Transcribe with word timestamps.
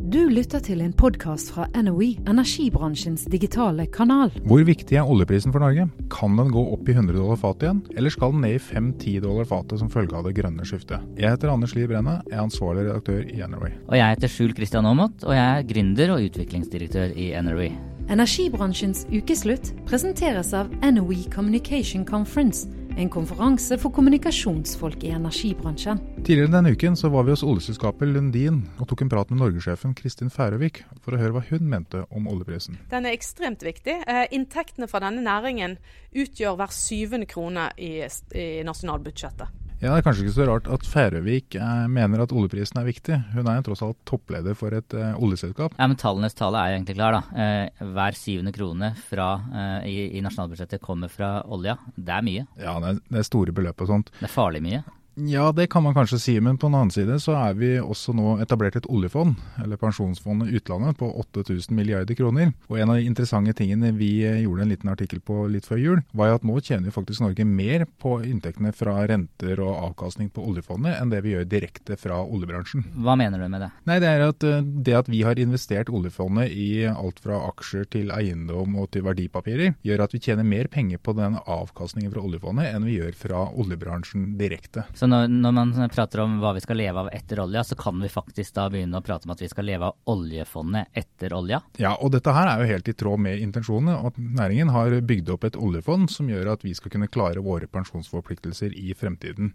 Du 0.00 0.30
lytter 0.32 0.62
til 0.64 0.80
en 0.80 0.94
podkast 0.96 1.50
fra 1.52 1.66
NOE, 1.76 2.14
energibransjens 2.24 3.26
digitale 3.28 3.84
kanal. 3.92 4.30
Hvor 4.48 4.62
viktig 4.64 4.96
er 4.96 5.04
oljeprisen 5.04 5.52
for 5.52 5.60
Norge? 5.60 5.84
Kan 6.08 6.38
den 6.40 6.48
gå 6.54 6.62
opp 6.72 6.88
i 6.88 6.94
100 6.94 7.18
dollar 7.18 7.36
fatet 7.36 7.66
igjen, 7.66 7.82
eller 8.00 8.14
skal 8.14 8.32
den 8.32 8.40
ned 8.46 8.56
i 8.56 8.62
5-10 8.64 9.18
dollar 9.26 9.50
fatet 9.50 9.82
som 9.82 9.92
følge 9.92 10.16
av 10.16 10.24
det 10.24 10.32
grønne 10.40 10.64
skiftet? 10.64 11.04
Jeg 11.20 11.34
heter 11.34 11.52
Anders 11.52 11.76
Liv 11.76 11.92
Brenne, 11.92 12.16
jeg 12.30 12.38
er 12.38 12.46
ansvarlig 12.46 12.86
redaktør 12.88 13.20
i 13.28 13.44
NOE. 13.44 13.70
Og 13.90 13.98
jeg 14.00 14.16
heter 14.16 14.32
Skjul 14.32 14.56
Kristian 14.56 14.88
Aamodt, 14.88 15.20
og 15.28 15.36
jeg 15.36 15.46
er 15.60 15.68
gründer 15.74 16.16
og 16.16 16.28
utviklingsdirektør 16.30 17.12
i 17.20 17.30
NRE. 17.44 17.70
Energibransjens 18.10 19.04
ukeslutt 19.12 19.74
presenteres 19.86 20.54
av 20.56 20.72
NOE 20.80 21.28
Communication 21.30 22.08
Conference, 22.08 22.64
en 22.96 23.10
konferanse 23.12 23.78
for 23.78 23.92
kommunikasjonsfolk 23.94 25.04
i 25.04 25.12
energibransjen. 25.14 26.00
Tidligere 26.24 26.52
denne 26.52 26.72
uken 26.74 26.96
så 26.96 27.10
var 27.12 27.26
vi 27.26 27.34
hos 27.34 27.44
oljeselskapet 27.46 28.08
Lundin 28.08 28.62
og 28.78 28.88
tok 28.90 29.04
en 29.04 29.12
prat 29.12 29.30
med 29.32 29.42
norgessjefen 29.42 29.94
Kristin 29.98 30.32
Færøvik 30.32 30.82
for 31.04 31.14
å 31.14 31.20
høre 31.20 31.36
hva 31.36 31.44
hun 31.50 31.70
mente 31.70 32.04
om 32.10 32.28
oljeprisen. 32.30 32.80
Den 32.90 33.08
er 33.08 33.16
ekstremt 33.16 33.64
viktig. 33.66 34.00
Eh, 34.06 34.26
inntektene 34.34 34.90
fra 34.90 35.02
denne 35.04 35.24
næringen 35.26 35.78
utgjør 36.10 36.58
hver 36.60 36.74
syvende 36.74 37.30
krone 37.30 37.70
i, 37.78 37.96
i 38.34 38.50
nasjonalbudsjettet. 38.66 39.59
Ja, 39.80 39.94
Det 39.94 40.02
er 40.02 40.04
kanskje 40.04 40.26
ikke 40.26 40.34
så 40.34 40.44
rart 40.44 40.66
at 40.68 40.82
Færøvik 40.84 41.54
eh, 41.56 41.84
mener 41.88 42.20
at 42.20 42.34
oljeprisen 42.36 42.76
er 42.82 42.84
viktig. 42.84 43.16
Hun 43.32 43.46
er 43.48 43.56
jo 43.56 43.62
tross 43.70 43.80
alt 43.86 43.96
toppleder 44.04 44.52
for 44.58 44.76
et 44.76 44.92
eh, 44.92 45.14
oljeselskap. 45.16 45.72
Ja, 45.78 45.86
men 45.88 45.96
Tallenes 45.96 46.36
tale 46.36 46.60
er 46.60 46.74
jo 46.74 46.76
egentlig 46.76 46.98
klar. 46.98 47.16
da. 47.16 47.22
Eh, 47.32 47.86
hver 47.96 48.18
syvende 48.18 48.52
krone 48.52 48.92
fra, 49.08 49.30
eh, 49.48 49.88
i, 49.88 49.96
i, 50.18 50.20
nasjonalbudsjettet 50.26 50.84
kommer 50.84 51.08
fra 51.08 51.38
olja. 51.48 51.78
Det 51.96 52.12
er 52.12 52.26
mye. 52.28 52.44
Ja, 52.60 52.76
det 52.84 52.90
er, 52.92 53.00
det 53.08 53.22
er 53.22 53.28
store 53.30 53.56
beløp 53.56 53.80
og 53.80 53.88
sånt. 53.88 54.12
Det 54.20 54.28
er 54.28 54.34
farlig 54.34 54.60
mye. 54.68 54.82
Ja, 55.28 55.52
det 55.52 55.66
kan 55.66 55.82
man 55.82 55.94
kanskje 55.94 56.18
si, 56.18 56.34
men 56.40 56.56
på 56.58 56.68
den 56.68 56.76
annen 56.78 56.92
side 56.94 57.18
så 57.20 57.34
er 57.36 57.56
vi 57.58 57.70
også 57.80 58.14
nå 58.16 58.38
etablert 58.40 58.78
et 58.78 58.86
oljefond, 58.88 59.36
eller 59.60 59.80
pensjonsfondet 59.80 60.52
utlandet, 60.56 60.96
på 61.00 61.08
8000 61.20 61.74
milliarder 61.76 62.16
kroner. 62.16 62.52
Og 62.70 62.78
en 62.80 62.92
av 62.92 62.96
de 62.96 63.08
interessante 63.08 63.52
tingene 63.58 63.92
vi 63.98 64.12
gjorde 64.22 64.64
en 64.64 64.72
liten 64.72 64.92
artikkel 64.92 65.20
på 65.20 65.42
litt 65.52 65.68
før 65.68 65.80
jul, 65.82 66.02
var 66.16 66.30
jo 66.30 66.38
at 66.38 66.46
nå 66.46 66.56
tjener 66.64 66.94
faktisk 66.94 67.24
Norge 67.24 67.44
mer 67.44 67.84
på 68.00 68.16
inntektene 68.24 68.72
fra 68.76 68.96
renter 69.10 69.60
og 69.60 69.90
avkastning 69.90 70.30
på 70.32 70.44
oljefondet 70.46 70.96
enn 70.96 71.12
det 71.12 71.20
vi 71.26 71.34
gjør 71.34 71.48
direkte 71.50 71.98
fra 72.00 72.22
oljebransjen. 72.22 72.86
Hva 73.04 73.16
mener 73.20 73.42
du 73.42 73.48
med 73.48 73.66
det? 73.66 73.70
Nei, 73.90 73.98
Det 74.00 74.08
er 74.08 74.24
at 74.24 74.46
eh, 74.46 74.62
det 74.64 74.96
at 74.96 75.10
vi 75.12 75.22
har 75.26 75.38
investert 75.42 75.90
oljefondet 75.92 76.54
i 76.54 76.86
alt 76.88 77.20
fra 77.20 77.42
aksjer 77.50 77.84
til 77.92 78.14
eiendom 78.14 78.78
og 78.80 78.90
til 78.94 79.04
verdipapirer, 79.04 79.74
gjør 79.84 80.06
at 80.06 80.14
vi 80.16 80.22
tjener 80.22 80.46
mer 80.46 80.70
penger 80.72 81.02
på 81.02 81.12
den 81.18 81.36
avkastningen 81.44 82.12
fra 82.14 82.24
oljefondet 82.24 82.70
enn 82.70 82.88
vi 82.88 82.96
gjør 83.00 83.16
fra 83.26 83.44
oljebransjen 83.50 84.38
direkte. 84.40 84.86
Så 84.96 85.09
når, 85.10 85.28
når, 85.30 85.54
man 85.56 85.92
prater 85.92 86.22
om 86.24 86.38
hva 86.42 86.54
vi 86.56 86.62
skal 86.64 86.78
leve 86.80 87.04
av 87.04 87.10
etter 87.14 87.42
olja, 87.42 87.64
så 87.66 87.76
kan 87.78 87.98
vi 88.02 88.10
faktisk 88.12 88.54
da 88.56 88.68
begynne 88.72 89.00
å 89.00 89.04
prate 89.04 89.28
om 89.28 89.34
at 89.34 89.42
vi 89.42 89.50
skal 89.50 89.66
leve 89.68 89.90
av 89.90 90.12
oljefondet 90.12 90.90
etter 90.96 91.34
olja? 91.36 91.60
Ja, 91.82 91.96
og 91.98 92.14
dette 92.14 92.34
her 92.34 92.50
er 92.52 92.62
jo 92.62 92.70
helt 92.72 92.90
i 92.90 92.96
tråd 92.96 93.22
med 93.26 93.42
intensjonene. 93.42 93.98
At 94.10 94.18
næringen 94.20 94.72
har 94.74 94.96
bygd 95.06 95.34
opp 95.34 95.46
et 95.48 95.58
oljefond 95.58 96.10
som 96.12 96.30
gjør 96.30 96.54
at 96.54 96.66
vi 96.66 96.74
skal 96.78 96.94
kunne 96.94 97.10
klare 97.10 97.44
våre 97.44 97.68
pensjonsforpliktelser 97.70 98.76
i 98.78 98.94
fremtiden. 98.98 99.54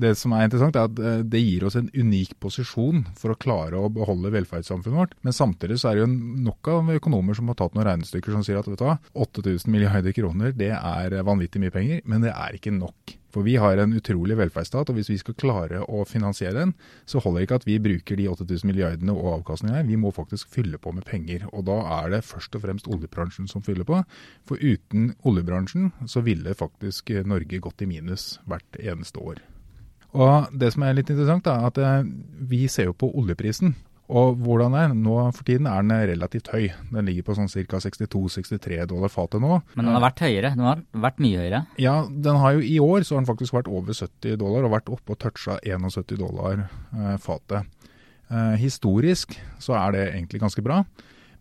Det 0.00 0.10
som 0.18 0.32
er 0.34 0.48
interessant 0.48 0.76
er 0.78 0.88
at 0.88 0.98
eh, 0.98 1.20
det 1.22 1.42
gir 1.42 1.66
oss 1.68 1.76
en 1.78 1.90
unik 1.94 2.34
posisjon 2.42 3.04
for 3.18 3.34
å 3.34 3.38
klare 3.38 3.78
å 3.78 3.90
beholde 3.92 4.32
velferdssamfunnet 4.34 4.98
vårt. 4.98 5.18
Men 5.22 5.36
samtidig 5.36 5.78
så 5.80 5.90
er 5.90 5.98
det 5.98 6.04
jo 6.04 6.12
nok 6.48 6.70
av 6.72 6.94
økonomer 6.96 7.38
som 7.38 7.50
har 7.50 7.58
tatt 7.60 7.76
noen 7.76 7.86
regnestykker 7.86 8.34
som 8.34 8.42
sier 8.46 8.58
at 8.58 8.70
vet 8.70 8.80
du 8.80 8.86
hva, 8.88 8.98
8000 9.14 9.70
milliarder 9.70 10.16
kroner 10.16 10.54
det 10.56 10.72
er 10.74 11.20
vanvittig 11.26 11.62
mye 11.62 11.74
penger, 11.74 12.02
men 12.10 12.26
det 12.26 12.34
er 12.34 12.58
ikke 12.58 12.74
nok. 12.74 13.14
For 13.34 13.42
vi 13.46 13.56
har 13.58 13.80
en 13.82 13.94
utrolig 13.98 14.36
velferdsstat, 14.38 14.90
og 14.90 14.98
hvis 14.98 15.10
vi 15.10 15.16
skal 15.18 15.34
klare 15.38 15.80
å 15.82 16.04
finansiere 16.06 16.54
den, 16.54 16.74
så 17.06 17.22
holder 17.22 17.40
det 17.40 17.48
ikke 17.48 17.58
at 17.62 17.66
vi 17.66 17.78
bruker 17.82 18.18
de 18.18 18.28
8000 18.30 18.70
milliardene 18.70 19.14
og 19.14 19.40
avkastningen 19.40 19.78
her, 19.80 19.88
vi 19.88 19.98
må 19.98 20.12
faktisk 20.14 20.52
fylle 20.54 20.78
på 20.78 20.94
med 20.94 21.06
penger. 21.08 21.48
Og 21.50 21.66
da 21.70 21.80
er 22.00 22.14
det 22.14 22.22
først 22.26 22.54
og 22.54 22.62
fremst 22.66 22.90
oljebransjen 22.90 23.50
som 23.50 23.64
fyller 23.66 23.86
på. 23.88 24.04
For 24.46 24.62
uten 24.62 25.12
oljebransjen 25.26 25.90
så 26.10 26.22
ville 26.26 26.54
faktisk 26.58 27.10
Norge 27.26 27.62
gått 27.62 27.82
i 27.82 27.90
minus 27.90 28.36
hvert 28.46 28.78
eneste 28.78 29.22
år. 29.22 29.42
Og 30.14 30.54
det 30.54 30.70
som 30.74 30.84
er 30.86 30.94
litt 30.96 31.10
interessant, 31.10 31.48
er 31.50 31.66
at 31.68 31.80
eh, 31.82 32.06
vi 32.50 32.64
ser 32.70 32.90
jo 32.90 32.96
på 32.96 33.10
oljeprisen. 33.18 33.74
Og 34.14 34.36
hvordan 34.44 34.74
er? 34.76 34.92
Nå 34.92 35.14
for 35.32 35.46
tiden 35.48 35.66
er 35.70 35.80
den 35.80 36.10
relativt 36.10 36.50
høy. 36.52 36.66
Den 36.92 37.08
ligger 37.08 37.24
på 37.24 37.36
sånn 37.38 37.48
ca. 37.48 37.80
62-63 37.80 38.82
dollar 38.90 39.12
fatet 39.12 39.40
nå. 39.40 39.62
Men 39.72 39.88
den 39.88 39.96
har 39.96 40.04
vært 40.04 40.20
høyere? 40.26 40.50
Den 40.58 40.68
har 40.68 40.82
vært 41.06 41.22
mye 41.24 41.40
høyere? 41.40 41.62
Ja, 41.80 41.94
den 42.08 42.40
har 42.42 42.58
jo 42.58 42.66
i 42.68 42.76
år 42.84 43.06
så 43.06 43.16
har 43.16 43.24
den 43.24 43.30
faktisk 43.30 43.56
vært 43.56 43.70
over 43.72 43.96
70 43.96 44.36
dollar 44.42 44.68
og 44.68 44.74
vært 44.76 44.92
oppe 44.92 45.16
og 45.16 45.22
toucha 45.24 45.56
71 45.64 46.18
dollar 46.20 46.66
eh, 46.66 47.16
fatet. 47.22 47.88
Eh, 48.28 48.54
historisk 48.60 49.38
så 49.62 49.76
er 49.80 49.96
det 49.96 50.04
egentlig 50.12 50.44
ganske 50.44 50.64
bra. 50.64 50.82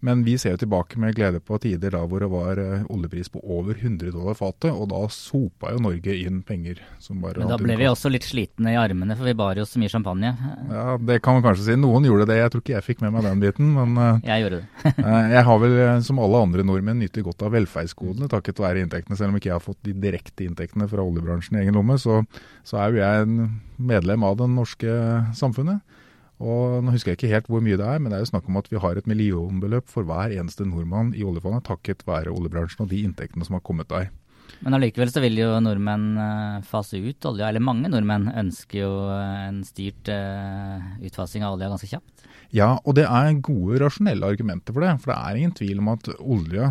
Men 0.03 0.23
vi 0.27 0.33
ser 0.37 0.57
jo 0.57 0.59
tilbake 0.65 0.99
med 0.99 1.15
glede 1.15 1.39
på 1.39 1.55
tider 1.63 1.93
da 1.95 2.01
hvor 2.09 2.19
det 2.19 2.27
var 2.27 2.59
eh, 2.59 2.81
oljepris 2.91 3.29
på 3.31 3.39
over 3.55 3.77
100 3.79 4.11
dollar 4.11 4.35
fatet, 4.35 4.67
og 4.73 4.89
da 4.91 4.99
sopa 5.15 5.71
jo 5.71 5.79
Norge 5.85 6.15
inn 6.19 6.41
penger. 6.43 6.81
Men 7.07 7.47
da 7.47 7.57
ble 7.61 7.77
vi 7.79 7.87
også 7.87 8.11
litt 8.11 8.27
slitne 8.27 8.73
i 8.73 8.79
armene, 8.79 9.15
for 9.15 9.29
vi 9.29 9.35
bar 9.39 9.55
jo 9.59 9.63
så 9.67 9.79
mye 9.79 9.91
champagne. 9.93 10.33
Ja, 10.67 10.97
det 10.99 11.21
kan 11.23 11.37
man 11.37 11.45
kanskje 11.45 11.69
si. 11.69 11.77
Noen 11.79 12.09
gjorde 12.09 12.27
det, 12.27 12.41
jeg 12.41 12.51
tror 12.51 12.65
ikke 12.65 12.75
jeg 12.75 12.87
fikk 12.89 13.05
med 13.05 13.15
meg 13.15 13.27
den 13.29 13.45
biten. 13.45 13.71
Men 13.77 13.95
eh, 13.95 14.21
jeg 14.33 14.45
gjorde 14.45 14.61
det. 14.61 14.69
Eh, 15.03 15.33
jeg 15.33 15.43
har 15.47 15.57
vel, 15.59 15.73
som 16.05 16.19
alle 16.21 16.39
andre 16.45 16.63
nordmenn, 16.67 16.99
nytt 17.01 17.17
godt 17.25 17.41
av 17.43 17.55
velferdsgodene 17.55 18.29
takket 18.31 18.61
være 18.61 18.83
inntektene. 18.83 19.17
Selv 19.19 19.33
om 19.33 19.39
ikke 19.39 19.49
jeg 19.49 19.57
har 19.57 19.63
fått 19.63 19.81
de 19.87 19.95
direkte 20.03 20.45
inntektene 20.45 20.87
fra 20.91 21.03
oljebransjen 21.03 21.57
i 21.57 21.63
egen 21.63 21.75
lomme, 21.79 21.97
så, 21.99 22.21
så 22.67 22.79
er 22.79 22.93
jo 22.93 23.01
jeg 23.01 23.25
en 23.25 23.41
medlem 23.79 24.23
av 24.27 24.37
det 24.39 24.47
norske 24.51 24.95
samfunnet. 25.39 25.81
Og 26.43 26.81
Nå 26.83 26.91
husker 26.91 27.13
jeg 27.13 27.21
ikke 27.21 27.31
helt 27.31 27.47
hvor 27.51 27.63
mye 27.63 27.79
det 27.79 27.87
er, 27.87 28.01
men 28.01 28.11
det 28.11 28.17
er 28.17 28.25
jo 28.25 28.33
snakk 28.33 28.49
om 28.51 28.59
at 28.59 28.67
vi 28.71 28.81
har 28.83 28.99
et 28.99 29.07
millionbeløp 29.07 29.87
for 29.91 30.07
hver 30.07 30.33
eneste 30.35 30.67
nordmann 30.67 31.13
i 31.15 31.23
oljefondet, 31.23 31.63
takket 31.69 32.03
være 32.07 32.33
oljebransjen 32.33 32.83
og 32.83 32.91
de 32.91 32.99
inntektene 33.07 33.47
som 33.47 33.55
har 33.57 33.63
kommet 33.65 33.91
der. 33.93 34.11
Men 34.63 34.77
allikevel 34.77 35.11
så 35.11 35.23
vil 35.23 35.39
jo 35.39 35.49
nordmenn 35.63 36.19
eh, 36.19 36.57
fase 36.67 36.99
ut 37.01 37.27
olja, 37.27 37.49
eller 37.49 37.63
mange 37.63 37.89
nordmenn 37.91 38.29
ønsker 38.43 38.83
jo 38.83 38.91
eh, 39.11 39.47
en 39.49 39.61
styrt 39.67 40.11
uh, 40.11 40.83
utfasing 41.03 41.43
av 41.43 41.57
olja 41.57 41.71
ganske 41.71 41.89
kjapt? 41.89 42.25
Ja, 42.53 42.75
og 42.83 42.95
det 42.99 43.07
er 43.09 43.41
gode 43.43 43.81
rasjonelle 43.81 44.29
argumenter 44.35 44.75
for 44.75 44.85
det. 44.85 44.93
For 45.03 45.11
det 45.11 45.19
er 45.19 45.39
ingen 45.39 45.55
tvil 45.57 45.81
om 45.81 45.89
at 45.95 46.11
olje, 46.19 46.69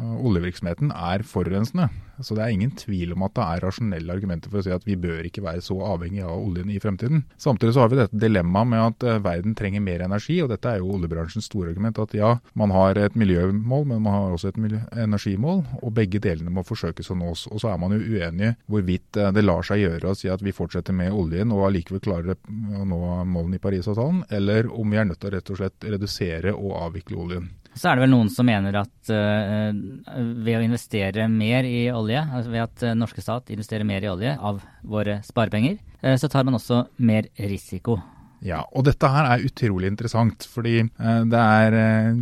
oljevirksomheten 0.00 0.92
er 0.94 1.24
forurensende. 1.26 1.90
Så 2.22 2.36
det 2.36 2.44
er 2.44 2.52
ingen 2.54 2.70
tvil 2.78 3.14
om 3.14 3.24
at 3.26 3.34
det 3.34 3.44
er 3.44 3.64
rasjonelle 3.64 4.14
argumenter 4.14 4.52
for 4.52 4.60
å 4.60 4.64
si 4.64 4.72
at 4.74 4.84
vi 4.86 4.96
bør 5.00 5.26
ikke 5.26 5.42
være 5.44 5.62
så 5.64 5.76
avhengig 5.82 6.22
av 6.22 6.36
oljen 6.36 6.70
i 6.70 6.78
fremtiden. 6.82 7.24
Samtidig 7.40 7.74
så 7.74 7.84
har 7.84 7.90
vi 7.90 7.98
dette 7.98 8.20
dilemmaet 8.20 8.70
med 8.70 8.82
at 8.84 9.06
uh, 9.08 9.22
verden 9.24 9.56
trenger 9.58 9.82
mer 9.84 10.04
energi, 10.06 10.38
og 10.44 10.52
dette 10.52 10.70
er 10.70 10.82
jo 10.82 10.92
oljebransjens 10.94 11.48
store 11.50 11.72
argument. 11.72 11.98
At 11.98 12.14
ja, 12.16 12.36
man 12.54 12.74
har 12.74 13.00
et 13.00 13.18
miljømål, 13.18 13.88
men 13.90 14.04
man 14.04 14.14
har 14.14 14.36
også 14.36 14.52
et 14.52 14.60
energimål, 15.06 15.64
og 15.80 15.94
begge 15.96 16.22
delene 16.22 16.54
må 16.54 16.66
forsøkes 16.66 17.10
å 17.10 17.18
nås. 17.18 17.48
Og 17.50 17.64
så 17.64 17.72
er 17.72 17.82
man 17.82 17.96
jo 17.96 18.02
uenige 18.02 18.54
hvorvidt 18.70 19.20
uh, 19.20 19.32
det 19.34 19.46
lar 19.46 19.66
seg 19.66 19.82
gjøre 19.82 20.12
å 20.12 20.18
si 20.18 20.30
at 20.30 20.44
vi 20.44 20.54
fortsetter 20.54 20.94
med 20.96 21.14
oljen 21.14 21.52
og 21.54 21.66
allikevel 21.68 22.04
klarer 22.04 22.38
å 22.38 22.86
nå 22.86 23.02
målene 23.26 23.58
i 23.58 23.64
Parisavtalen, 23.64 24.24
eller 24.30 24.70
om 24.70 24.90
vi 24.90 25.02
er 25.02 25.10
nødt 25.10 25.22
til 25.22 25.32
å 25.32 25.36
rett 25.36 25.50
og 25.50 25.60
slett 25.60 25.90
redusere 25.90 26.54
og 26.54 26.78
avvikle 26.84 27.20
oljen. 27.26 27.52
Så 27.74 27.90
er 27.90 27.96
det 27.96 28.04
vel 28.04 28.12
noen 28.14 28.30
som 28.30 28.46
mener 28.46 28.76
at 28.78 29.10
uh, 29.10 29.70
ved 30.14 30.58
å 30.60 30.62
investere 30.62 31.26
mer 31.30 31.66
i 31.66 31.88
olje, 31.90 32.22
altså 32.22 32.52
ved 32.52 32.62
at 32.62 32.84
uh, 32.86 32.94
norske 32.98 33.24
stat 33.24 33.50
investerer 33.50 33.86
mer 33.88 34.04
i 34.04 34.10
olje 34.12 34.36
av 34.38 34.62
våre 34.86 35.18
sparepenger, 35.26 35.80
uh, 36.04 36.14
så 36.20 36.30
tar 36.30 36.46
man 36.46 36.60
også 36.60 36.84
mer 37.02 37.26
risiko. 37.34 37.98
Ja, 38.44 38.58
og 38.76 38.84
dette 38.84 39.08
her 39.08 39.28
er 39.30 39.44
utrolig 39.46 39.88
interessant, 39.88 40.44
fordi 40.52 40.74
eh, 40.82 41.20
det 41.30 41.40
er 41.40 41.76
eh, 41.78 42.18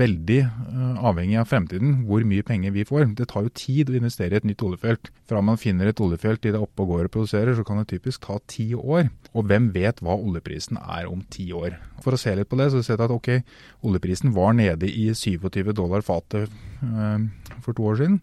veldig 0.00 0.38
eh, 0.42 0.98
avhengig 1.08 1.38
av 1.40 1.48
fremtiden 1.48 2.02
hvor 2.08 2.26
mye 2.28 2.44
penger 2.44 2.74
vi 2.74 2.84
får. 2.88 3.06
Det 3.16 3.28
tar 3.30 3.46
jo 3.46 3.54
tid 3.56 3.92
å 3.92 3.96
investere 3.96 4.36
i 4.36 4.40
et 4.42 4.48
nytt 4.48 4.64
oljefelt. 4.66 5.08
Fra 5.30 5.40
man 5.44 5.60
finner 5.60 5.88
et 5.88 6.02
oljefelt 6.02 6.42
til 6.44 6.52
det 6.52 6.60
er 6.60 6.66
oppe 6.66 6.84
og 6.84 6.92
går 6.92 7.08
og 7.08 7.14
produserer, 7.14 7.56
så 7.56 7.64
kan 7.64 7.80
det 7.80 7.88
typisk 7.94 8.26
ta 8.26 8.36
ti 8.52 8.68
år. 8.76 9.08
Og 9.32 9.48
hvem 9.48 9.70
vet 9.72 10.02
hva 10.04 10.18
oljeprisen 10.18 10.80
er 10.82 11.08
om 11.08 11.24
ti 11.32 11.48
år? 11.56 11.78
For 12.04 12.16
å 12.16 12.20
se 12.20 12.36
litt 12.36 12.52
på 12.52 12.60
det, 12.60 12.68
så 12.74 12.84
ser 12.84 13.00
vi 13.00 13.08
at 13.08 13.16
ok, 13.16 13.30
oljeprisen 13.88 14.36
var 14.36 14.52
nede 14.58 14.90
i 14.90 15.08
27 15.16 15.72
dollar 15.72 16.04
fatet 16.04 16.52
for 17.64 17.72
to 17.72 17.86
år 17.88 18.02
siden. 18.02 18.20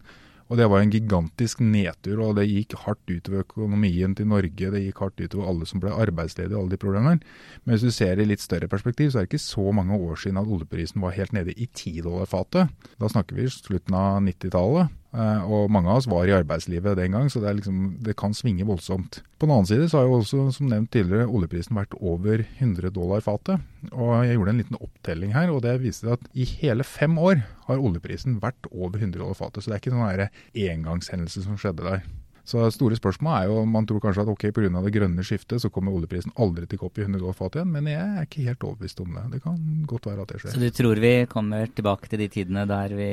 Og 0.52 0.58
det 0.60 0.66
var 0.68 0.82
en 0.82 0.92
gigantisk 0.92 1.62
nedtur, 1.64 2.20
og 2.20 2.34
det 2.36 2.44
gikk 2.50 2.76
hardt 2.84 3.08
utover 3.08 3.44
økonomien 3.46 4.12
til 4.16 4.28
Norge. 4.28 4.72
Det 4.74 4.82
gikk 4.82 5.00
hardt 5.00 5.22
utover 5.22 5.48
alle 5.50 5.68
som 5.68 5.80
ble 5.80 5.94
arbeidsledige, 6.04 6.58
alle 6.58 6.74
de 6.74 6.80
problemene. 6.80 7.22
Men 7.64 7.74
hvis 7.74 7.86
du 7.86 7.94
ser 7.94 8.20
i 8.20 8.28
litt 8.28 8.44
større 8.44 8.68
perspektiv, 8.68 9.10
så 9.10 9.22
er 9.22 9.24
det 9.24 9.32
ikke 9.32 9.46
så 9.46 9.70
mange 9.76 9.96
år 9.96 10.20
siden 10.20 10.40
at 10.42 10.50
oljeprisen 10.50 11.00
var 11.04 11.16
helt 11.16 11.32
nede 11.36 11.56
i 11.56 11.68
10 11.70 12.04
dollar 12.04 12.28
fatet. 12.28 12.74
Da 13.00 13.08
snakker 13.08 13.40
vi 13.40 13.48
slutten 13.52 13.96
av 13.96 14.20
90-tallet. 14.26 15.00
Eh, 15.14 15.42
og 15.46 15.70
mange 15.70 15.92
av 15.92 16.00
oss 16.00 16.08
var 16.10 16.26
i 16.26 16.34
arbeidslivet 16.34 16.98
den 16.98 17.14
gang, 17.14 17.28
så 17.30 17.38
det, 17.42 17.52
liksom, 17.60 17.82
det, 18.02 18.16
kan 18.18 18.34
svinge 18.34 18.66
voldsomt. 18.66 19.20
På 19.38 19.46
den 19.46 19.54
annen 19.54 19.68
side 19.68 19.86
så 19.90 20.00
har 20.00 20.08
jo 20.08 20.18
også, 20.18 20.48
som 20.56 20.70
nevnt 20.70 20.90
tidligere, 20.94 21.28
oljeprisen 21.30 21.78
vært 21.78 21.94
over 22.00 22.42
100 22.58 22.90
dollar 22.96 23.22
fatet. 23.22 23.62
Og 23.92 24.24
jeg 24.26 24.38
gjorde 24.38 24.54
en 24.56 24.62
liten 24.64 24.80
opptelling 24.80 25.36
her, 25.36 25.52
og 25.54 25.62
det 25.66 25.76
viste 25.84 26.10
at 26.16 26.26
i 26.34 26.48
hele 26.56 26.86
fem 26.88 27.14
år 27.20 27.44
har 27.68 27.78
oljeprisen 27.78 28.40
vært 28.42 28.66
over 28.72 28.98
100 28.98 29.20
dollar 29.20 29.38
fatet. 29.38 29.62
Så 29.62 29.70
det 29.70 29.78
er 29.78 29.84
ikke 29.84 29.94
sånn 29.94 30.74
engangshendelse 30.74 31.46
som 31.46 31.60
skjedde 31.60 31.86
der. 31.86 32.04
Så 32.44 32.66
store 32.74 32.96
spørsmål 32.98 33.36
er 33.38 33.48
jo 33.48 33.62
Man 33.64 33.86
tror 33.88 34.02
kanskje 34.04 34.24
at 34.24 34.28
ok, 34.28 34.50
pga. 34.52 34.68
det 34.84 34.92
grønne 34.92 35.24
skiftet 35.24 35.62
så 35.62 35.70
kommer 35.72 35.94
oljeprisen 35.96 36.32
aldri 36.36 36.66
til 36.68 36.78
å 36.78 36.84
gå 36.84 36.90
opp 36.90 36.98
i 37.00 37.06
100 37.06 37.20
dollar 37.22 37.36
fatet 37.38 37.60
igjen, 37.60 37.72
men 37.72 37.88
jeg 37.88 38.04
er 38.04 38.26
ikke 38.28 38.44
helt 38.48 38.66
overbevist 38.68 39.00
om 39.00 39.16
det. 39.16 39.24
Det 39.32 39.42
kan 39.44 39.58
godt 39.88 40.08
være 40.10 40.22
at 40.26 40.32
det 40.34 40.40
skjer. 40.42 40.54
Så 40.54 40.60
du 40.60 40.68
tror 40.76 41.00
vi 41.00 41.14
kommer 41.30 41.72
tilbake 41.72 42.10
til 42.12 42.20
de 42.20 42.28
tidene 42.28 42.66
der 42.68 42.94
vi, 42.98 43.10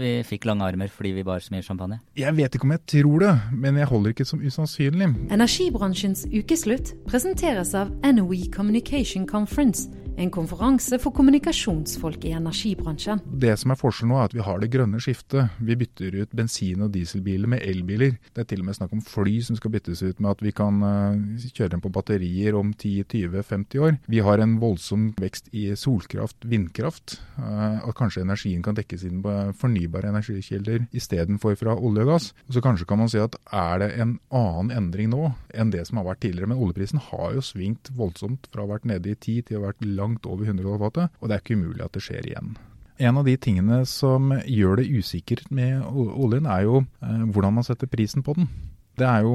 vi 0.00 0.12
fikk 0.26 0.48
lange 0.48 0.66
armer 0.66 0.92
fordi 0.92 1.12
vi 1.18 1.26
bar 1.26 1.44
så 1.44 1.54
mye 1.54 1.66
champagne? 1.66 2.00
Jeg 2.18 2.36
vet 2.36 2.56
ikke 2.56 2.68
om 2.68 2.76
jeg 2.76 2.84
tror 2.96 3.26
det, 3.26 3.34
men 3.52 3.80
jeg 3.80 3.90
holder 3.92 4.16
ikke 4.16 4.28
som 4.28 4.40
usannsynlig. 4.40 5.10
Energibransjens 5.30 6.26
ukeslutt 6.32 6.94
presenteres 7.10 7.74
av 7.78 7.92
NOE 8.04 8.48
Communication 8.54 9.28
Conference 9.28 9.88
en 10.20 10.30
konferanse 10.32 10.98
for 11.00 11.14
kommunikasjonsfolk 11.16 12.24
i 12.28 12.34
energibransjen. 12.36 13.22
Det 13.40 13.54
som 13.60 13.72
er 13.72 13.78
forskjellen 13.80 14.12
nå, 14.12 14.18
er 14.20 14.28
at 14.28 14.36
vi 14.36 14.44
har 14.44 14.60
det 14.60 14.70
grønne 14.72 15.00
skiftet. 15.02 15.54
Vi 15.58 15.76
bytter 15.80 16.18
ut 16.20 16.34
bensin- 16.36 16.84
og 16.84 16.92
dieselbiler 16.94 17.48
med 17.50 17.64
elbiler. 17.64 18.18
Det 18.34 18.44
er 18.44 18.48
til 18.50 18.62
og 18.62 18.68
med 18.68 18.76
snakk 18.76 18.92
om 18.96 19.04
fly 19.04 19.38
som 19.46 19.56
skal 19.58 19.72
byttes 19.74 20.02
ut 20.04 20.20
med 20.20 20.32
at 20.34 20.44
vi 20.44 20.52
kan 20.56 20.82
uh, 20.84 21.46
kjøre 21.46 21.72
dem 21.74 21.84
på 21.84 21.92
batterier 21.94 22.58
om 22.58 22.74
10-20-50 22.74 23.84
år. 23.86 23.96
Vi 24.12 24.20
har 24.26 24.42
en 24.44 24.58
voldsom 24.60 25.10
vekst 25.20 25.48
i 25.56 25.70
solkraft, 25.78 26.44
vindkraft. 26.44 27.18
At 27.40 27.96
kanskje 27.96 28.24
energien 28.26 28.62
kan 28.64 28.76
dekkes 28.76 29.06
inn 29.08 29.22
på 29.24 29.32
fornybare 29.58 30.10
energikilder 30.12 30.84
istedenfor 30.96 31.56
fra 31.58 31.76
olje 31.76 32.04
og 32.04 32.12
gass. 32.12 32.30
Så 32.52 32.62
kanskje 32.64 32.88
kan 32.88 33.00
man 33.00 33.10
si 33.10 33.20
at 33.22 33.38
er 33.56 33.80
det 33.80 33.90
en 34.02 34.18
annen 34.28 34.72
endring 34.76 35.10
nå 35.14 35.32
enn 35.56 35.72
det 35.72 35.86
som 35.88 36.00
har 36.00 36.10
vært 36.10 36.22
tidligere. 36.26 36.50
Men 36.52 36.60
oljeprisen 36.60 37.00
har 37.10 37.34
jo 37.36 37.44
svingt 37.44 37.92
voldsomt 37.96 38.50
fra 38.52 38.64
å 38.64 38.68
ha 38.68 38.74
vært 38.74 38.88
nede 38.90 39.14
i 39.14 39.16
10 39.16 39.48
til 39.48 39.58
å 39.58 39.62
ha 39.62 39.70
vært 39.70 39.86
langt 39.86 40.09
langt 40.10 40.26
over 40.26 40.44
100 40.44 40.64
dollar 40.66 41.10
og 41.20 41.28
det 41.28 41.34
er 41.34 41.40
ikke 41.40 41.56
umulig 41.56 41.84
at 41.84 41.94
det 41.94 42.02
skjer 42.02 42.26
igjen. 42.26 42.56
En 43.00 43.16
av 43.16 43.24
de 43.24 43.36
tingene 43.36 43.86
som 43.86 44.32
gjør 44.44 44.82
det 44.82 44.90
usikkert 44.92 45.50
med 45.50 45.80
oljen, 45.88 46.46
er 46.46 46.66
jo 46.66 46.82
eh, 47.00 47.22
hvordan 47.32 47.54
man 47.54 47.64
setter 47.64 47.88
prisen 47.88 48.22
på 48.22 48.34
den. 48.36 48.48
Det 48.98 49.06
er 49.06 49.24
jo 49.24 49.34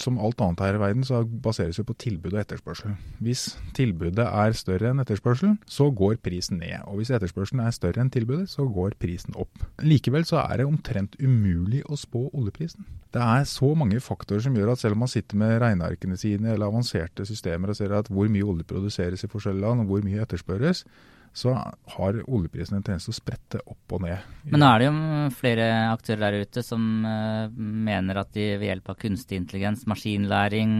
som 0.00 0.18
alt 0.22 0.40
annet 0.42 0.62
her 0.64 0.76
i 0.76 0.80
verden, 0.80 1.04
så 1.04 1.22
baseres 1.44 1.78
det 1.78 1.84
på 1.86 1.96
tilbud 2.00 2.32
og 2.32 2.40
etterspørsel. 2.40 2.94
Hvis 3.22 3.44
tilbudet 3.76 4.24
er 4.24 4.56
større 4.56 4.90
enn 4.90 5.02
etterspørselen, 5.02 5.58
så 5.68 5.90
går 5.94 6.18
prisen 6.24 6.58
ned. 6.62 6.80
Og 6.88 7.00
hvis 7.00 7.12
etterspørselen 7.14 7.62
er 7.64 7.74
større 7.76 8.02
enn 8.02 8.10
tilbudet, 8.12 8.48
så 8.50 8.66
går 8.66 8.96
prisen 9.02 9.36
opp. 9.38 9.64
Likevel 9.84 10.26
så 10.28 10.40
er 10.42 10.62
det 10.62 10.68
omtrent 10.68 11.18
umulig 11.20 11.84
å 11.86 11.98
spå 12.00 12.28
oljeprisen. 12.32 12.88
Det 13.12 13.22
er 13.22 13.44
så 13.48 13.74
mange 13.76 14.00
faktorer 14.00 14.44
som 14.46 14.56
gjør 14.56 14.72
at 14.72 14.82
selv 14.82 14.96
om 14.96 15.04
man 15.04 15.12
sitter 15.12 15.38
med 15.38 15.58
regnearkene 15.60 16.16
sine 16.16 16.54
eller 16.54 16.72
avanserte 16.72 17.26
systemer 17.28 17.72
og 17.72 17.78
ser 17.78 17.92
at 17.96 18.08
hvor 18.12 18.30
mye 18.32 18.46
olje 18.48 18.68
produseres 18.68 19.26
i 19.26 19.30
forskjellige 19.30 19.66
land 19.66 19.84
og 19.84 19.92
hvor 19.92 20.06
mye 20.06 20.24
etterspørres, 20.24 20.86
så 21.32 21.54
har 21.94 22.18
oljeprisen 22.28 22.76
en 22.76 22.84
tendens 22.84 23.06
til 23.06 23.14
å 23.14 23.16
sprette 23.16 23.60
opp 23.64 23.94
og 23.96 24.02
ned. 24.04 24.26
Men 24.52 24.60
nå 24.60 24.68
er 24.68 24.82
det 24.82 24.88
jo 24.88 25.30
flere 25.38 25.68
aktører 25.88 26.22
der 26.26 26.44
ute 26.44 26.64
som 26.66 26.84
uh, 27.06 27.48
mener 27.56 28.20
at 28.20 28.34
de 28.36 28.50
ved 28.60 28.68
hjelp 28.68 28.92
av 28.92 28.98
kunstig 29.00 29.40
intelligens, 29.40 29.86
maskinlæring, 29.88 30.74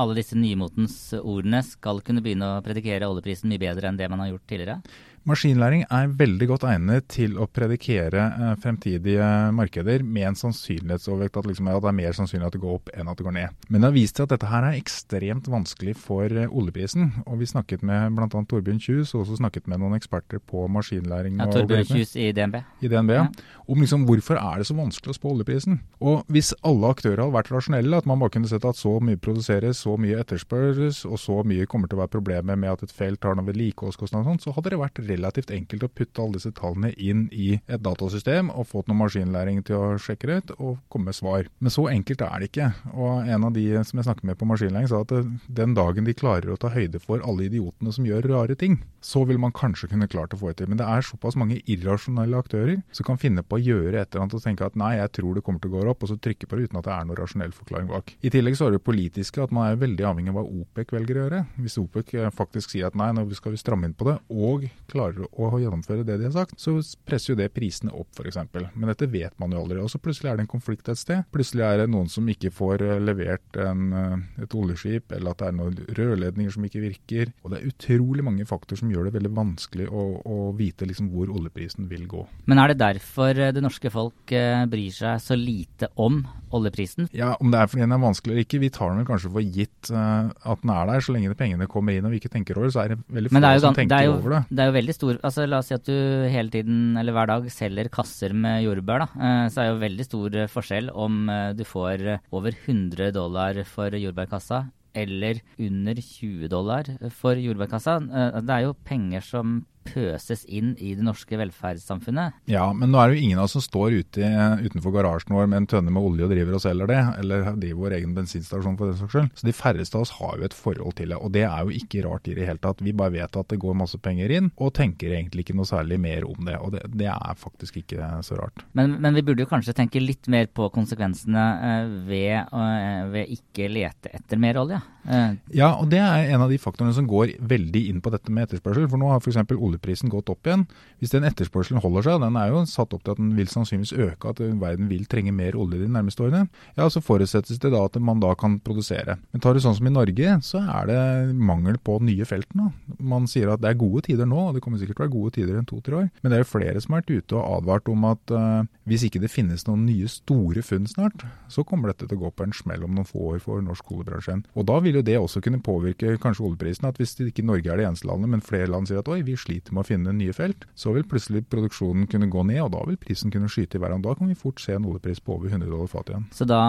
alle 0.00 0.16
disse 0.16 0.38
nymotens 0.38 0.96
ordene 1.20 1.60
skal 1.66 2.00
kunne 2.06 2.24
begynne 2.24 2.54
å 2.56 2.64
predikere 2.64 3.10
oljeprisen 3.10 3.52
mye 3.52 3.62
bedre 3.62 3.90
enn 3.90 4.00
det 4.00 4.08
man 4.08 4.24
har 4.24 4.32
gjort 4.32 4.48
tidligere? 4.48 4.80
Maskinlæring 5.28 5.82
er 5.92 6.08
veldig 6.16 6.46
godt 6.48 6.62
egnet 6.70 7.04
til 7.12 7.34
å 7.36 7.44
predikere 7.52 8.22
eh, 8.30 8.52
fremtidige 8.62 9.26
markeder 9.52 10.00
med 10.00 10.30
en 10.30 10.38
sannsynlighetsovervekt 10.40 11.36
at, 11.36 11.48
liksom, 11.50 11.68
at, 11.68 11.82
det 11.84 11.90
er 11.90 11.96
mer 11.98 12.14
sannsynlig 12.16 12.46
at 12.48 12.54
det 12.56 12.60
går 12.62 12.78
opp 12.78 12.88
enn 12.94 13.10
at 13.12 13.18
det 13.18 13.26
går 13.26 13.34
ned. 13.36 13.58
Men 13.68 13.82
det 13.82 13.90
har 13.90 13.96
vist 13.96 14.16
seg 14.16 14.24
at 14.24 14.32
dette 14.32 14.48
her 14.48 14.64
er 14.64 14.78
ekstremt 14.78 15.50
vanskelig 15.52 15.98
for 16.00 16.32
eh, 16.32 16.48
oljeprisen. 16.48 17.10
Og 17.26 17.42
vi 17.42 17.48
snakket 17.50 17.84
med 17.84 18.16
bl.a. 18.16 18.28
Torbjørn 18.30 18.80
Kjus, 18.80 19.12
og 19.12 19.26
også 19.26 19.36
snakket 19.42 19.68
med 19.68 19.82
noen 19.82 19.98
eksperter 19.98 20.40
på 20.40 20.64
maskinlæring. 20.72 21.36
Ja, 21.42 21.50
Torbjørn 21.52 21.84
Kjus 21.90 22.16
i 22.16 22.30
DNB. 22.32 22.62
I 22.80 22.92
DNB, 22.94 23.14
ja. 23.18 23.26
Om 23.68 23.84
liksom, 23.84 24.08
hvorfor 24.08 24.40
er 24.40 24.62
det 24.62 24.70
så 24.70 24.78
vanskelig 24.80 25.12
å 25.12 25.18
spå 25.18 25.34
oljeprisen. 25.34 25.82
Og 26.00 26.24
hvis 26.32 26.54
alle 26.64 26.94
aktører 26.94 27.26
hadde 27.26 27.36
vært 27.36 27.52
rasjonelle, 27.52 28.00
at 28.00 28.08
man 28.08 28.24
bare 28.24 28.32
kunne 28.38 28.48
sett 28.48 28.64
at 28.64 28.80
så 28.80 28.96
mye 29.04 29.20
produseres, 29.20 29.84
så 29.84 29.98
mye 30.00 30.24
etterspørres, 30.24 31.04
og 31.04 31.20
så 31.20 31.42
mye 31.44 31.68
kommer 31.68 31.92
til 31.92 32.00
å 32.00 32.04
være 32.06 32.16
problemet 32.16 32.56
med 32.56 32.72
at 32.72 32.88
et 32.88 32.96
felt 32.96 33.28
har 33.28 33.36
noen 33.36 33.52
vedlikeholdskostnader 33.52 34.24
og 34.24 34.32
sånn, 34.32 34.44
så 34.48 34.56
hadde 34.56 34.72
det 34.72 34.80
vært 34.80 35.04
relativt 35.04 35.17
relativt 35.18 35.52
enkelt 35.54 35.84
å 35.84 35.92
putte 35.92 36.22
alle 36.22 36.38
disse 36.38 36.54
tallene 36.56 36.92
inn 36.96 37.26
i 37.34 37.50
et 37.66 37.82
datasystem 37.84 38.52
og 38.54 38.68
fått 38.70 38.88
noe 38.90 39.02
maskinlæring 39.02 39.60
til 39.66 39.78
å 39.78 39.88
sjekke 40.02 40.30
det 40.30 40.38
ut 40.38 40.54
og 40.58 40.78
komme 40.92 41.10
med 41.10 41.18
svar. 41.18 41.48
Men 41.58 41.74
så 41.74 41.88
enkelt 41.90 42.22
er 42.24 42.40
det 42.40 42.50
ikke. 42.50 42.70
Og 42.94 43.28
en 43.28 43.46
av 43.48 43.54
de 43.56 43.66
som 43.88 44.00
jeg 44.00 44.08
snakket 44.08 44.28
med 44.30 44.38
på 44.40 44.48
maskinlæring 44.48 44.88
sa 44.90 45.02
at 45.04 45.14
den 45.60 45.76
dagen 45.76 46.08
de 46.08 46.16
klarer 46.16 46.52
å 46.52 46.58
ta 46.60 46.70
høyde 46.72 47.00
for 47.02 47.22
alle 47.26 47.48
idiotene 47.48 47.92
som 47.94 48.06
gjør 48.06 48.28
rare 48.32 48.56
ting, 48.58 48.80
så 49.04 49.24
vil 49.28 49.40
man 49.40 49.54
kanskje 49.54 49.90
kunne 49.92 50.08
klart 50.10 50.34
å 50.34 50.40
få 50.40 50.52
det 50.52 50.60
til. 50.62 50.70
Men 50.72 50.80
det 50.80 50.88
er 50.88 51.06
såpass 51.06 51.38
mange 51.38 51.60
irrasjonelle 51.70 52.38
aktører 52.38 52.82
som 52.94 53.06
kan 53.08 53.20
finne 53.20 53.44
på 53.44 53.58
å 53.58 53.62
gjøre 53.62 54.00
et 54.00 54.10
eller 54.10 54.26
annet 54.26 54.38
og 54.38 54.44
tenke 54.44 54.66
at 54.66 54.78
nei, 54.78 54.94
jeg 54.98 55.14
tror 55.18 55.36
det 55.36 55.44
kommer 55.46 55.62
til 55.62 55.72
å 55.72 55.78
gå 55.78 55.86
opp, 55.92 56.04
og 56.04 56.12
så 56.12 56.18
trykke 56.18 56.48
på 56.48 56.58
det 56.58 56.68
uten 56.68 56.80
at 56.80 56.88
det 56.88 56.94
er 56.94 57.08
noen 57.08 57.20
rasjonell 57.20 57.54
forklaring 57.56 57.90
bak. 57.90 58.14
I 58.22 58.32
tillegg 58.34 58.58
så 58.58 58.68
er 58.68 58.76
det 58.76 58.84
politiske 58.86 59.42
at 59.42 59.54
man 59.54 59.70
er 59.70 59.80
veldig 59.80 60.06
avhengig 60.10 60.34
av 60.34 60.40
hva 60.40 60.62
OPEC 60.62 60.94
velger 60.96 61.18
å 61.18 61.24
gjøre. 61.24 61.42
Hvis 61.62 61.78
OPEC 61.80 62.14
faktisk 62.36 62.74
sier 62.74 62.90
at 62.90 62.98
nei, 62.98 63.10
nå 63.14 63.24
skal 63.38 63.54
vi 63.54 63.60
stramme 63.60 63.88
inn 63.88 63.96
på 63.98 64.08
det, 64.08 64.18
og 64.28 64.66
klarer 64.90 64.97
å 64.98 65.60
gjennomføre 65.60 66.06
det 66.06 66.18
de 66.20 66.28
har 66.28 66.34
sagt, 66.34 66.58
så 66.60 66.76
presser 67.06 67.32
jo 67.32 67.38
det 67.38 67.50
prisene 67.54 67.94
opp 67.94 68.18
f.eks. 68.18 68.38
Men 68.74 68.90
dette 68.90 69.08
vet 69.10 69.34
man 69.40 69.54
jo 69.54 69.62
aldri. 69.62 69.80
Og 69.82 69.90
så 69.92 70.00
plutselig 70.02 70.32
er 70.32 70.38
det 70.38 70.46
en 70.46 70.50
konflikt 70.50 70.88
et 70.90 71.00
sted. 71.00 71.26
Plutselig 71.34 71.64
er 71.66 71.82
det 71.82 71.88
noen 71.92 72.10
som 72.12 72.28
ikke 72.28 72.52
får 72.54 72.84
eh, 72.86 73.00
levert 73.02 73.58
en, 73.62 73.92
eh, 73.92 74.44
et 74.44 74.56
oljeskip, 74.58 75.12
eller 75.16 75.34
at 75.34 75.42
det 75.42 75.50
er 75.50 75.58
noen 75.58 75.78
rørledninger 75.98 76.54
som 76.54 76.66
ikke 76.68 76.84
virker. 76.84 77.32
Og 77.42 77.52
det 77.52 77.60
er 77.60 77.70
utrolig 77.72 78.26
mange 78.26 78.48
faktorer 78.48 78.82
som 78.82 78.92
gjør 78.92 79.08
det 79.08 79.16
veldig 79.18 79.34
vanskelig 79.36 79.88
å, 79.88 80.06
å 80.24 80.38
vite 80.58 80.88
liksom 80.88 81.12
hvor 81.14 81.32
oljeprisen 81.32 81.88
vil 81.90 82.06
gå. 82.10 82.24
Men 82.50 82.62
er 82.62 82.72
det 82.72 82.80
derfor 82.82 83.32
eh, 83.36 83.54
det 83.54 83.64
norske 83.64 83.92
folk 83.92 84.34
bryr 84.68 84.92
seg 84.92 85.22
så 85.22 85.36
lite 85.38 85.88
om 86.00 86.20
oljeprisen? 86.54 87.08
Ja, 87.16 87.34
Om 87.40 87.52
det 87.52 87.60
er 87.60 87.70
fordi 87.70 87.84
den 87.84 87.94
er 87.94 88.02
vanskelig 88.02 88.34
eller 88.34 88.46
ikke, 88.46 88.60
vi 88.62 88.70
tar 88.72 88.94
den 88.94 89.06
kanskje 89.08 89.30
for 89.32 89.44
gitt 89.44 89.90
at 89.92 90.62
den 90.62 90.72
er 90.72 90.88
der. 90.90 91.02
Så 91.04 91.14
lenge 91.14 91.36
pengene 91.38 91.68
kommer 91.70 91.96
inn 91.96 92.06
og 92.06 92.12
vi 92.12 92.20
ikke 92.20 92.32
tenker 92.32 92.58
over 92.58 92.68
det, 92.68 92.74
så 92.76 92.82
er 92.84 92.94
det 92.94 92.98
veldig 93.14 93.32
få 93.32 93.42
som 93.62 93.76
tenker 93.76 94.06
jo, 94.06 94.16
over 94.16 94.34
det. 94.36 94.40
Det 94.50 94.64
er 94.64 94.70
jo 94.70 94.76
veldig 94.78 94.87
stor, 94.96 95.18
altså 95.26 95.46
La 95.48 95.60
oss 95.62 95.68
si 95.70 95.76
at 95.76 95.86
du 95.86 95.94
hele 96.30 96.52
tiden 96.52 96.96
eller 96.98 97.14
hver 97.16 97.28
dag 97.30 97.46
selger 97.52 97.90
kasser 97.92 98.34
med 98.34 98.62
jordbær. 98.64 99.04
da, 99.04 99.08
eh, 99.18 99.48
Så 99.48 99.60
er 99.60 99.68
det 99.68 99.74
jo 99.74 99.84
veldig 99.86 100.06
stor 100.08 100.38
forskjell 100.54 100.90
om 100.94 101.28
eh, 101.28 101.52
du 101.52 101.64
får 101.64 102.20
over 102.32 102.52
100 102.52 103.12
dollar 103.12 103.64
for 103.64 103.90
jordbærkassa 103.90 104.66
eller 104.94 105.40
under 105.58 105.94
20 105.94 106.48
dollar 106.48 106.84
for 107.10 107.34
jordbærkassa. 107.38 107.98
Eh, 108.08 108.40
det 108.40 108.54
er 108.54 108.62
jo 108.66 108.76
penger 108.84 109.22
som 109.22 109.66
pøses 109.92 110.44
inn 110.44 110.74
i 110.78 110.94
det 110.98 111.04
norske 111.06 111.38
velferdssamfunnet. 111.40 112.38
Ja, 112.50 112.68
men 112.76 112.92
nå 112.92 113.00
er 113.00 113.10
det 113.10 113.18
jo 113.18 113.26
ingen 113.26 113.40
av 113.40 113.48
oss 113.48 113.56
som 113.58 113.64
står 113.64 113.98
ute, 114.02 114.32
utenfor 114.64 114.94
garasjen 114.94 115.36
vår 115.36 115.48
med 115.50 115.62
en 115.62 115.70
tønne 115.74 115.94
med 115.94 116.04
olje 116.04 116.26
og 116.26 116.32
driver 116.34 116.58
og 116.58 116.64
selger 116.64 116.90
det, 116.90 117.00
eller 117.22 117.50
driver 117.56 117.82
vår 117.84 117.96
egen 117.98 118.14
bensinstasjon 118.16 118.78
for 118.80 118.90
den 118.90 119.00
saks 119.00 119.14
skyld. 119.16 119.30
Så 119.38 119.48
de 119.48 119.56
færreste 119.56 119.98
av 119.98 120.06
oss 120.06 120.14
har 120.18 120.36
jo 120.38 120.48
et 120.48 120.56
forhold 120.56 120.98
til 120.98 121.14
det, 121.14 121.20
og 121.20 121.32
det 121.34 121.44
er 121.48 121.64
jo 121.64 121.74
ikke 121.80 122.04
rart 122.06 122.28
i 122.30 122.36
det 122.38 122.48
hele 122.48 122.62
tatt. 122.62 122.82
Vi 122.84 122.94
bare 122.96 123.14
vet 123.16 123.40
at 123.40 123.52
det 123.52 123.60
går 123.62 123.78
masse 123.78 124.00
penger 124.02 124.34
inn, 124.34 124.50
og 124.56 124.74
tenker 124.78 125.14
egentlig 125.14 125.46
ikke 125.46 125.58
noe 125.58 125.68
særlig 125.68 126.00
mer 126.02 126.26
om 126.28 126.48
det. 126.48 126.58
Og 126.62 126.74
det, 126.74 126.84
det 126.98 127.10
er 127.12 127.38
faktisk 127.38 127.80
ikke 127.82 128.10
så 128.26 128.38
rart. 128.38 128.64
Men, 128.78 128.98
men, 129.02 129.16
vi 129.18 129.24
burde 129.26 129.44
jo 129.44 129.50
kanskje 129.50 129.76
tenke 129.76 130.02
litt 130.02 130.28
mer 130.30 130.48
på 130.52 130.68
konsekvensene 130.74 131.46
eh, 131.70 131.90
ved, 132.08 132.54
eh, 132.54 133.02
ved 133.12 133.34
ikke 133.38 133.70
lete 133.72 134.12
etter 134.14 134.40
mer 134.40 134.60
olje? 134.60 134.80
Eh. 135.08 135.36
Ja, 135.56 135.72
og 135.80 135.88
det 135.92 136.00
er 136.02 136.32
en 136.34 136.44
av 136.44 136.52
de 136.52 136.60
faktorene 136.60 136.94
som 136.96 137.08
går 137.08 137.36
veldig 137.50 137.84
inn 137.90 138.02
på 138.04 138.12
dette 138.14 138.32
med 138.32 138.48
etterspørsel. 138.48 138.88
For 138.90 139.00
nå 139.00 139.10
har 139.12 139.22
f.eks. 139.22 139.40
oljeprisen 139.78 140.10
gått 140.12 140.28
opp 140.32 140.46
igjen. 140.46 140.66
Hvis 140.98 141.14
den 141.14 141.24
etterspørselen 141.28 141.82
holder 141.82 142.04
seg, 142.04 142.20
den 142.22 142.36
er 142.36 142.50
jo 142.50 142.64
satt 142.68 142.92
opp 142.94 143.04
til 143.06 143.14
at 143.14 143.20
den 143.22 143.32
vil 143.38 143.48
sannsynligvis 143.48 143.94
øke, 143.94 144.32
at 144.32 144.42
verden 144.60 144.90
vil 144.90 145.06
trenge 145.06 145.32
mer 145.32 145.56
olje 145.56 145.80
de 145.80 145.88
nærmeste 145.88 146.24
årene, 146.26 146.48
ja, 146.76 146.88
så 146.90 147.02
forutsettes 147.04 147.60
det 147.62 147.72
da 147.72 147.84
at 147.86 147.98
man 148.02 148.20
da 148.20 148.34
kan 148.38 148.58
produsere. 148.64 149.18
Men 149.32 149.44
tar 149.44 149.54
du 149.54 149.62
sånn 149.62 149.76
som 149.78 149.88
i 149.88 149.94
Norge, 149.94 150.38
så 150.44 150.62
er 150.64 150.90
det 150.90 151.00
mangel 151.38 151.78
på 151.78 151.98
nye 152.04 152.26
felt 152.28 152.50
nå. 152.58 152.70
Man 152.98 153.28
sier 153.30 153.52
at 153.52 153.62
det 153.62 153.72
er 153.72 153.80
gode 153.80 154.04
tider 154.08 154.28
nå, 154.28 154.48
og 154.48 154.56
det 154.56 154.64
kommer 154.64 154.80
sikkert 154.80 154.98
til 154.98 155.04
å 155.04 155.06
være 155.06 155.16
gode 155.16 155.34
tider 155.38 155.60
i 155.60 155.64
to-tre 155.68 156.02
år. 156.02 156.10
Men 156.22 156.32
det 156.32 156.38
er 156.38 156.44
jo 156.44 156.50
flere 156.52 156.82
som 156.82 156.94
har 156.94 157.04
vært 157.04 157.14
ute 157.14 157.38
og 157.38 157.58
advart 157.58 157.92
om 157.92 158.08
at 158.08 158.34
uh, 158.34 158.66
hvis 158.88 159.06
ikke 159.08 159.22
det 159.22 159.32
finnes 159.32 159.66
noen 159.68 159.86
nye 159.86 160.08
store 160.10 160.64
funn 160.64 160.88
snart, 160.90 161.24
så 161.52 161.64
kommer 161.66 161.92
dette 161.92 162.08
til 162.08 162.18
å 162.18 162.24
gå 162.24 162.32
på 162.34 162.46
en 162.46 162.56
smell 162.56 162.86
om 162.86 162.94
noen 162.96 163.08
få 163.08 163.34
år 163.34 163.42
for 163.44 163.62
norsk 163.64 163.92
oljebransje. 163.94 164.38
Og 164.58 164.66
da 164.68 164.78
vil 164.84 164.98
jo 164.98 165.04
det 165.04 165.18
også 165.20 165.42
kunne 165.44 165.62
påvirke 165.64 166.16
kanskje 166.22 166.46
oljeprisen. 166.48 166.88
At 166.88 167.00
hvis 167.00 167.16
ikke 167.22 167.44
Norge 167.46 167.70
er 167.70 167.80
det 167.80 167.88
eneste 167.88 168.08
landet, 168.08 168.32
men 168.32 168.44
flere 168.44 168.70
land 168.70 168.88
sier 168.88 169.02
at 169.02 169.10
oi, 169.12 169.20
vi 169.26 169.36
sliter 169.38 169.67
med 169.74 169.84
å 169.84 169.88
finne 169.88 170.14
nye 170.16 170.34
felt, 170.36 170.66
så 170.78 170.92
vil 170.96 171.06
plutselig 171.08 171.44
produksjonen 171.50 172.08
kunne 172.10 172.30
gå 172.32 172.44
ned, 172.48 172.60
og 172.64 172.72
da 172.74 172.82
vil 172.88 172.98
prisen 173.00 173.32
kunne 173.34 173.50
skyte 173.52 173.78
i 173.78 173.82
været. 173.82 174.02
Da 174.04 174.14
kan 174.18 174.30
vi 174.30 174.38
fort 174.38 174.62
se 174.62 174.76
en 174.76 174.88
oljepris 174.88 175.22
på 175.24 175.36
over 175.36 175.50
100 175.52 175.68
dollar 175.68 175.90
fatet 175.90 176.14
igjen. 176.14 176.26
Så 176.34 176.48
da, 176.48 176.60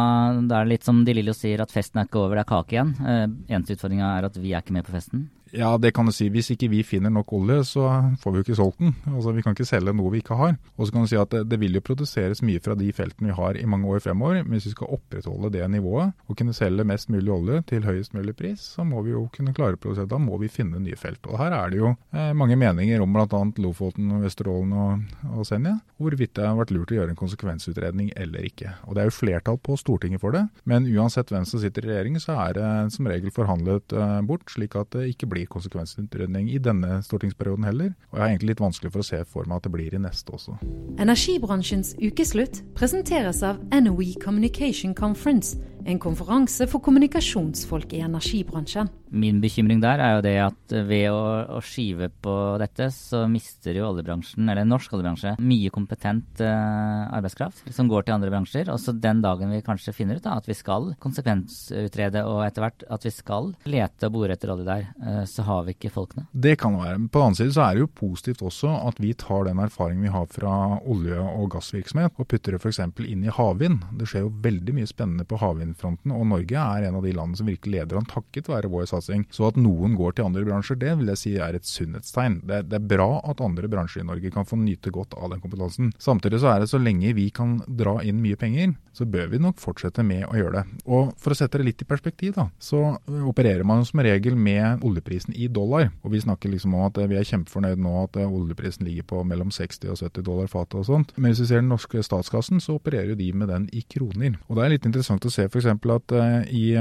da, 0.42 0.60
er 0.60 0.68
det 0.68 0.76
litt 0.76 0.88
som 0.88 1.04
De 1.08 1.16
Lillo 1.16 1.36
sier, 1.38 1.62
at 1.64 1.74
festen 1.74 2.02
er 2.02 2.10
ikke 2.10 2.24
over, 2.24 2.40
det 2.40 2.46
er 2.46 2.52
kake 2.54 2.78
igjen. 2.78 2.96
Eh, 3.04 3.26
eneste 3.50 3.78
utfordringa 3.78 4.14
er 4.18 4.30
at 4.30 4.40
vi 4.40 4.54
er 4.54 4.64
ikke 4.64 4.78
med 4.78 4.88
på 4.88 4.96
festen? 4.96 5.28
Ja, 5.52 5.78
det 5.78 5.92
kan 5.96 6.06
du 6.06 6.14
si. 6.14 6.28
Hvis 6.30 6.52
ikke 6.54 6.70
vi 6.70 6.82
finner 6.86 7.12
nok 7.14 7.32
olje, 7.34 7.64
så 7.72 7.86
får 8.22 8.32
vi 8.32 8.40
jo 8.40 8.46
ikke 8.46 8.58
solgt 8.60 8.82
den. 8.82 8.94
Altså, 9.10 9.34
Vi 9.34 9.44
kan 9.46 9.56
ikke 9.56 9.66
selge 9.66 9.94
noe 9.96 10.12
vi 10.14 10.22
ikke 10.22 10.38
har. 10.38 10.58
Og 10.78 10.88
så 10.88 10.94
kan 10.94 11.06
du 11.06 11.10
si 11.10 11.18
at 11.20 11.32
det, 11.34 11.44
det, 11.50 11.60
vil 11.60 11.78
jo 11.78 11.82
produseres 11.86 12.44
mye 12.46 12.62
fra 12.64 12.76
de 12.78 12.92
feltene 12.94 13.32
vi 13.32 13.38
har 13.38 13.58
i 13.58 13.66
mange 13.66 13.88
år 13.90 14.04
fremover. 14.04 14.44
Men 14.44 14.58
hvis 14.58 14.70
vi 14.70 14.76
skal 14.76 14.94
opprettholde 14.98 15.52
det 15.54 15.66
nivået 15.72 16.14
og 16.28 16.38
kunne 16.38 16.54
selge 16.54 16.86
mest 16.88 17.10
mulig 17.10 17.32
olje 17.34 17.62
til 17.72 17.88
høyest 17.88 18.14
mulig 18.14 18.36
pris, 18.38 18.62
så 18.76 18.86
må 18.88 19.02
vi 19.06 19.14
jo 19.16 19.26
kunne 19.36 19.54
klare 19.56 19.78
å 19.78 19.82
produsere. 19.82 20.10
Da 20.10 20.20
må 20.22 20.38
vi 20.42 20.52
finne 20.52 20.82
nye 20.84 21.00
felt. 21.00 21.26
Og 21.28 21.40
her 21.42 21.56
er 21.56 21.74
det 21.74 21.82
jo 21.82 21.94
eh, 22.14 22.32
mange 22.38 22.58
meninger 22.60 23.02
om 23.02 23.16
bl.a. 23.16 23.44
Lofoten, 23.60 24.14
Vesterålen 24.24 24.76
og, 24.76 25.18
og 25.34 25.48
Senja, 25.48 25.80
hvorvidt 25.98 26.36
det 26.38 26.46
har 26.46 26.58
vært 26.60 26.74
lurt 26.76 26.94
å 26.94 27.00
gjøre 27.00 27.16
en 27.16 27.20
konsekvensutredning 27.20 28.14
eller 28.20 28.46
ikke. 28.48 28.76
Og 28.88 28.96
Det 28.96 29.04
er 29.04 29.10
jo 29.10 29.18
flertall 29.18 29.60
på 29.64 29.78
Stortinget 29.80 30.22
for 30.22 30.36
det, 30.36 30.46
men 30.70 30.88
uansett 30.90 31.32
hvem 31.34 31.48
som 31.48 31.62
sitter 31.62 31.88
i 31.88 31.94
regjering, 31.94 32.20
så 32.22 32.38
er 32.46 32.58
det 32.58 32.70
som 32.96 33.08
regel 33.10 33.34
forhandlet 33.34 33.96
eh, 33.96 34.20
bort, 34.28 34.48
slik 34.52 34.78
at 34.80 34.92
det 34.96 35.10
ikke 35.14 35.30
blir 35.32 35.39
konsekvensutredning 35.50 36.50
i 36.52 36.60
denne 36.64 37.00
stortingsperioden 37.06 37.68
heller. 37.68 37.94
Og 38.12 38.18
jeg 38.18 38.24
har 38.24 38.34
egentlig 38.34 38.54
litt 38.54 38.64
vanskelig 38.66 38.94
for 38.94 39.04
å 39.04 39.10
se 39.10 39.24
for 39.30 39.50
meg 39.50 39.60
at 39.60 39.68
det 39.68 39.74
blir 39.74 39.96
i 39.96 40.04
neste 40.04 40.36
også. 40.36 40.58
Energibransjens 41.00 41.96
ukeslutt 42.02 42.64
presenteres 42.78 43.44
av 43.48 43.62
NOE 43.72 44.16
Communication 44.24 44.96
Conference 44.98 45.58
en 45.88 46.00
konferanse 46.02 46.68
for 46.70 46.84
kommunikasjonsfolk 46.84 47.94
i 47.96 48.02
energibransjen. 48.04 48.90
Min 49.10 49.40
bekymring 49.42 49.80
der 49.82 50.02
er 50.04 50.16
jo 50.16 50.24
det 50.26 50.36
at 50.44 50.74
ved 50.86 51.08
å, 51.10 51.22
å 51.58 51.62
skyve 51.66 52.10
på 52.22 52.34
dette, 52.62 52.90
så 52.94 53.24
mister 53.32 53.78
jo 53.78 53.88
oljebransjen, 53.88 54.46
eller 54.52 54.68
norsk 54.68 54.94
oljebransje, 54.94 55.36
mye 55.42 55.72
kompetent 55.74 56.44
eh, 56.46 57.06
arbeidskraft 57.16 57.72
som 57.76 57.90
går 57.90 58.06
til 58.06 58.18
andre 58.18 58.32
bransjer. 58.34 58.70
Og 58.74 58.82
så 58.82 58.94
den 58.94 59.24
dagen 59.26 59.54
vi 59.54 59.64
kanskje 59.66 59.96
finner 59.96 60.20
ut 60.20 60.26
da, 60.26 60.38
at 60.38 60.50
vi 60.50 60.58
skal 60.58 60.92
konsekvensutrede 61.02 62.26
og 62.28 62.44
etter 62.46 62.66
hvert 62.66 62.86
at 62.90 63.08
vi 63.08 63.14
skal 63.16 63.54
lete 63.70 64.10
og 64.10 64.18
bore 64.20 64.38
etter 64.38 64.54
olje 64.54 64.68
der, 64.68 64.90
eh, 65.02 65.24
så 65.32 65.46
har 65.48 65.66
vi 65.68 65.76
ikke 65.76 65.92
folkene. 65.94 66.26
Det 66.32 66.56
kan 66.62 66.78
være. 66.80 66.98
På 67.10 67.22
den 67.22 67.30
annen 67.30 67.40
side 67.40 67.56
så 67.56 67.66
er 67.66 67.78
det 67.78 67.84
jo 67.86 67.92
positivt 68.02 68.44
også 68.46 68.72
at 68.90 69.00
vi 69.02 69.14
tar 69.18 69.48
den 69.48 69.62
erfaringen 69.64 70.08
vi 70.08 70.14
har 70.14 70.28
fra 70.32 70.54
olje- 70.80 71.20
og 71.20 71.50
gassvirksomhet 71.56 72.16
og 72.20 72.28
putter 72.30 72.56
det 72.56 72.62
f.eks. 72.62 72.82
inn 73.06 73.26
i 73.26 73.34
havvind. 73.34 73.84
Det 74.00 74.10
skjer 74.10 74.26
jo 74.26 74.34
veldig 74.44 74.76
mye 74.78 74.90
spennende 74.90 75.28
på 75.30 75.40
havvindfronten, 75.42 76.14
og 76.16 76.28
Norge 76.30 76.64
er 76.64 76.88
en 76.88 77.00
av 77.00 77.06
de 77.06 77.14
landene 77.16 77.40
som 77.40 77.50
virkelig 77.50 77.80
leder 77.80 78.00
an 78.00 78.10
takket 78.10 78.50
være 78.50 78.72
vår 78.72 78.90
satsing. 78.92 79.26
Så 79.34 79.50
at 79.50 79.60
noen 79.60 79.96
går 80.00 80.18
til 80.18 80.28
andre 80.28 80.46
bransjer, 80.48 80.80
det 80.80 80.96
vil 81.00 81.12
jeg 81.14 81.22
si 81.24 81.36
er 81.40 81.58
et 81.58 81.68
sunnhetstegn. 81.68 82.42
Det, 82.50 82.64
det, 82.70 82.80
er 82.80 82.90
bra 82.96 83.10
at 83.30 83.44
andre 83.44 83.70
bransjer 83.72 84.04
i 84.04 84.10
Norge 84.10 84.34
kan 84.34 84.48
få 84.48 84.60
nyte 84.60 84.94
godt 84.94 85.16
av 85.20 85.34
den 85.34 85.44
kompetansen. 85.44 85.94
Samtidig 86.02 86.42
så 86.44 86.54
er 86.54 86.64
det 86.64 86.72
så 86.72 86.82
lenge 86.82 87.16
vi 87.18 87.30
kan 87.34 87.60
dra 87.68 88.00
inn 88.06 88.22
mye 88.24 88.40
penger, 88.40 88.76
så 88.96 89.08
bør 89.10 89.30
vi 89.34 89.42
nok 89.42 89.60
fortsette 89.62 90.04
med 90.06 90.26
å 90.28 90.36
gjøre 90.38 90.60
det. 90.60 90.82
Og 90.90 91.14
for 91.20 91.34
å 91.34 91.38
sette 91.38 91.60
det 91.60 91.70
litt 91.70 91.84
i 91.84 91.90
perspektiv, 91.90 92.36
da, 92.38 92.50
så 92.60 92.98
opererer 93.30 93.66
man 93.68 93.86
som 93.88 94.02
regel 94.04 94.38
med 94.40 94.84
oljeprisen 95.20 95.36
i 95.36 95.48
dollar. 95.48 95.92
Og 96.04 96.12
vi 96.12 96.22
snakker 96.22 96.50
liksom 96.50 96.74
om 96.76 96.86
at 96.88 96.98
vi 97.10 97.18
er 97.18 97.28
kjempefornøyd 97.28 97.80
nå 97.80 98.04
at 98.04 98.18
oljeprisen 98.18 98.86
ligger 98.86 99.04
på 99.04 99.24
mellom 99.24 99.52
60 99.52 99.90
og 99.92 99.98
70 99.98 100.24
dollar 100.24 100.48
fatet 100.48 100.80
og 100.80 100.86
sånt. 100.86 101.14
Men 101.18 101.32
hvis 101.32 101.42
vi 101.42 101.48
ser 101.50 101.62
den 101.62 101.70
norske 101.70 102.02
statskassen, 102.04 102.60
så 102.60 102.78
opererer 102.78 103.16
de 103.16 103.32
med 103.34 103.50
den 103.50 103.70
i 103.74 103.82
kroner. 103.82 104.38
Og 104.48 104.58
det 104.58 104.66
er 104.66 104.74
litt 104.76 104.86
interessant 104.86 105.26
å 105.26 105.32
se 105.32 105.48
f.eks. 105.48 105.66
at 105.66 106.14
uh, 106.14 106.44
i 106.50 106.76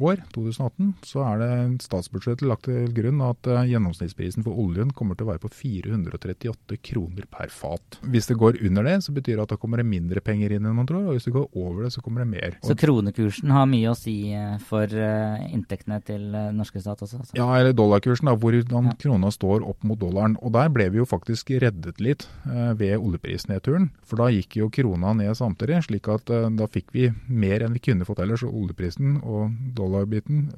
år, 0.00 0.22
2018, 0.34 0.94
så 1.04 1.24
er 1.24 1.40
det 1.40 1.84
statsbudsjettet 1.84 2.46
lagt 2.46 2.66
til 2.68 2.90
grunn 2.92 3.20
at 3.24 3.46
gjennomsnittsprisen 3.68 4.44
for 4.44 4.58
oljen 4.58 4.92
kommer 4.92 5.16
til 5.16 5.26
å 5.26 5.32
være 5.32 5.44
på 5.44 5.52
438 5.52 6.80
kroner 6.84 7.28
per 7.30 7.52
fat. 7.52 8.00
Hvis 8.02 8.28
det 8.30 8.38
går 8.40 8.60
under 8.66 8.86
det, 8.86 8.98
så 9.04 9.14
betyr 9.16 9.38
det 9.38 9.46
at 9.46 9.54
da 9.54 9.60
kommer 9.60 9.80
det 9.80 9.88
mindre 9.88 10.22
penger 10.24 10.54
inn 10.56 10.66
enn 10.68 10.76
man 10.76 10.88
tror, 10.88 11.08
og 11.08 11.16
hvis 11.16 11.28
det 11.28 11.34
går 11.34 11.48
over 11.58 11.86
det, 11.86 11.94
så 11.94 12.04
kommer 12.04 12.24
det 12.24 12.30
mer. 12.32 12.58
Så 12.64 12.76
kronekursen 12.78 13.52
har 13.54 13.68
mye 13.70 13.92
å 13.92 13.96
si 13.98 14.16
eh, 14.36 14.56
for 14.68 14.90
inntektene 14.90 16.00
til 16.04 16.26
norske 16.56 16.82
stat 16.82 17.00
også? 17.04 17.20
Altså. 17.20 17.36
Ja, 17.38 17.46
dollarkursen, 17.76 18.28
da, 18.30 18.36
hvordan 18.36 18.92
krona 19.00 19.30
står 19.34 19.64
opp 19.66 19.84
mot 19.86 19.98
dollaren. 20.00 20.36
Og 20.44 20.52
der 20.54 20.70
ble 20.72 20.88
vi 20.92 21.00
jo 21.00 21.06
faktisk 21.08 21.52
reddet 21.62 22.00
litt 22.02 22.26
ved 22.44 22.96
oljeprisnedturen, 22.98 23.90
for 24.06 24.22
da 24.22 24.30
gikk 24.32 24.58
jo 24.60 24.70
krona 24.72 25.12
ned 25.16 25.34
samtidig, 25.38 25.82
slik 25.86 26.08
at 26.12 26.30
da 26.30 26.68
fikk 26.70 26.92
vi 26.96 27.08
mer 27.28 27.64
enn 27.64 27.74
vi 27.76 27.82
kunne 27.84 28.06
fått 28.08 28.22
ellers. 28.24 28.44
Og 28.46 28.56
oljeprisen 28.64 29.18
og 29.20 29.54
dollarbiten 29.76 30.48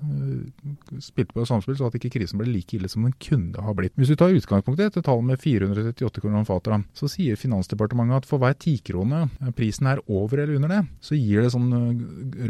spilte 1.03 1.37
på 1.37 1.47
samspill, 1.49 1.79
så 1.79 1.89
at 1.91 1.99
ikke 1.99 2.13
krisen 2.19 2.41
ble 2.41 2.51
like 2.51 2.77
ille 2.77 2.91
som 2.91 3.07
den 3.07 3.17
kunne 3.23 3.63
ha 3.65 3.77
blitt. 3.77 3.95
Hvis 3.99 4.13
du 4.13 4.17
tar 4.19 4.35
utgangspunktet, 4.35 4.93
etter 4.93 5.07
tallet 5.07 5.29
med 5.33 5.43
438 5.43 6.23
kroner 6.23 6.47
fatet, 6.49 6.87
så 6.97 7.11
sier 7.11 7.39
Finansdepartementet 7.41 8.23
at 8.23 8.29
for 8.29 8.43
hver 8.43 8.55
tikrone 8.59 9.27
prisen 9.59 9.89
er 9.91 10.03
over 10.07 10.43
eller 10.43 10.57
under 10.59 10.71
det, 10.73 10.83
så 11.05 11.19
gir 11.19 11.43
det 11.43 11.53
sånn 11.55 11.71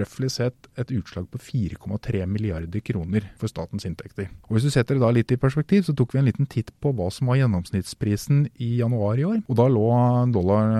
røftlig 0.00 0.31
sett 0.33 0.69
et 0.78 0.92
utslag 0.95 1.28
på 1.33 1.40
4,3 1.42 2.25
milliarder 2.31 2.83
kroner 2.85 3.26
for 3.40 3.50
statens 3.50 3.87
inntekter. 3.88 4.31
Og 4.52 4.59
Hvis 4.59 4.66
du 4.68 4.75
setter 4.75 4.99
det 4.99 5.00
da 5.00 5.09
litt 5.16 5.32
i 5.32 5.38
perspektiv, 5.40 5.87
så 5.87 5.94
tok 5.97 6.11
vi 6.12 6.18
en 6.21 6.26
liten 6.28 6.44
titt 6.44 6.68
på 6.85 6.90
hva 6.92 7.06
som 7.09 7.30
var 7.30 7.38
gjennomsnittsprisen 7.40 8.42
i 8.61 8.75
januar 8.82 9.16
i 9.16 9.25
år. 9.25 9.38
Og 9.49 9.56
da 9.56 9.64
lå 9.73 9.87
dollar, 10.35 10.75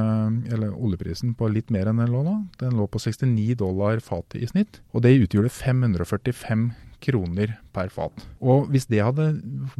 eller 0.52 0.75
oljeprisen 0.76 1.33
på 1.38 1.49
litt 1.49 1.73
mer 1.73 1.88
enn 1.88 2.02
den 2.02 2.12
lå 2.12 2.21
da. 2.26 2.35
Den 2.61 2.76
lå 2.76 2.85
på 2.85 3.00
69 3.00 3.57
dollar 3.62 4.05
fatet 4.05 4.43
i 4.45 4.50
snitt. 4.50 4.83
Og 4.93 5.07
det 5.07 5.14
utgjorde 5.23 5.55
545 5.57 6.69
kroner 7.02 7.57
per 7.73 7.88
fat. 7.88 8.26
Og 8.45 8.69
Hvis 8.69 8.91
det 8.93 9.00
hadde 9.00 9.31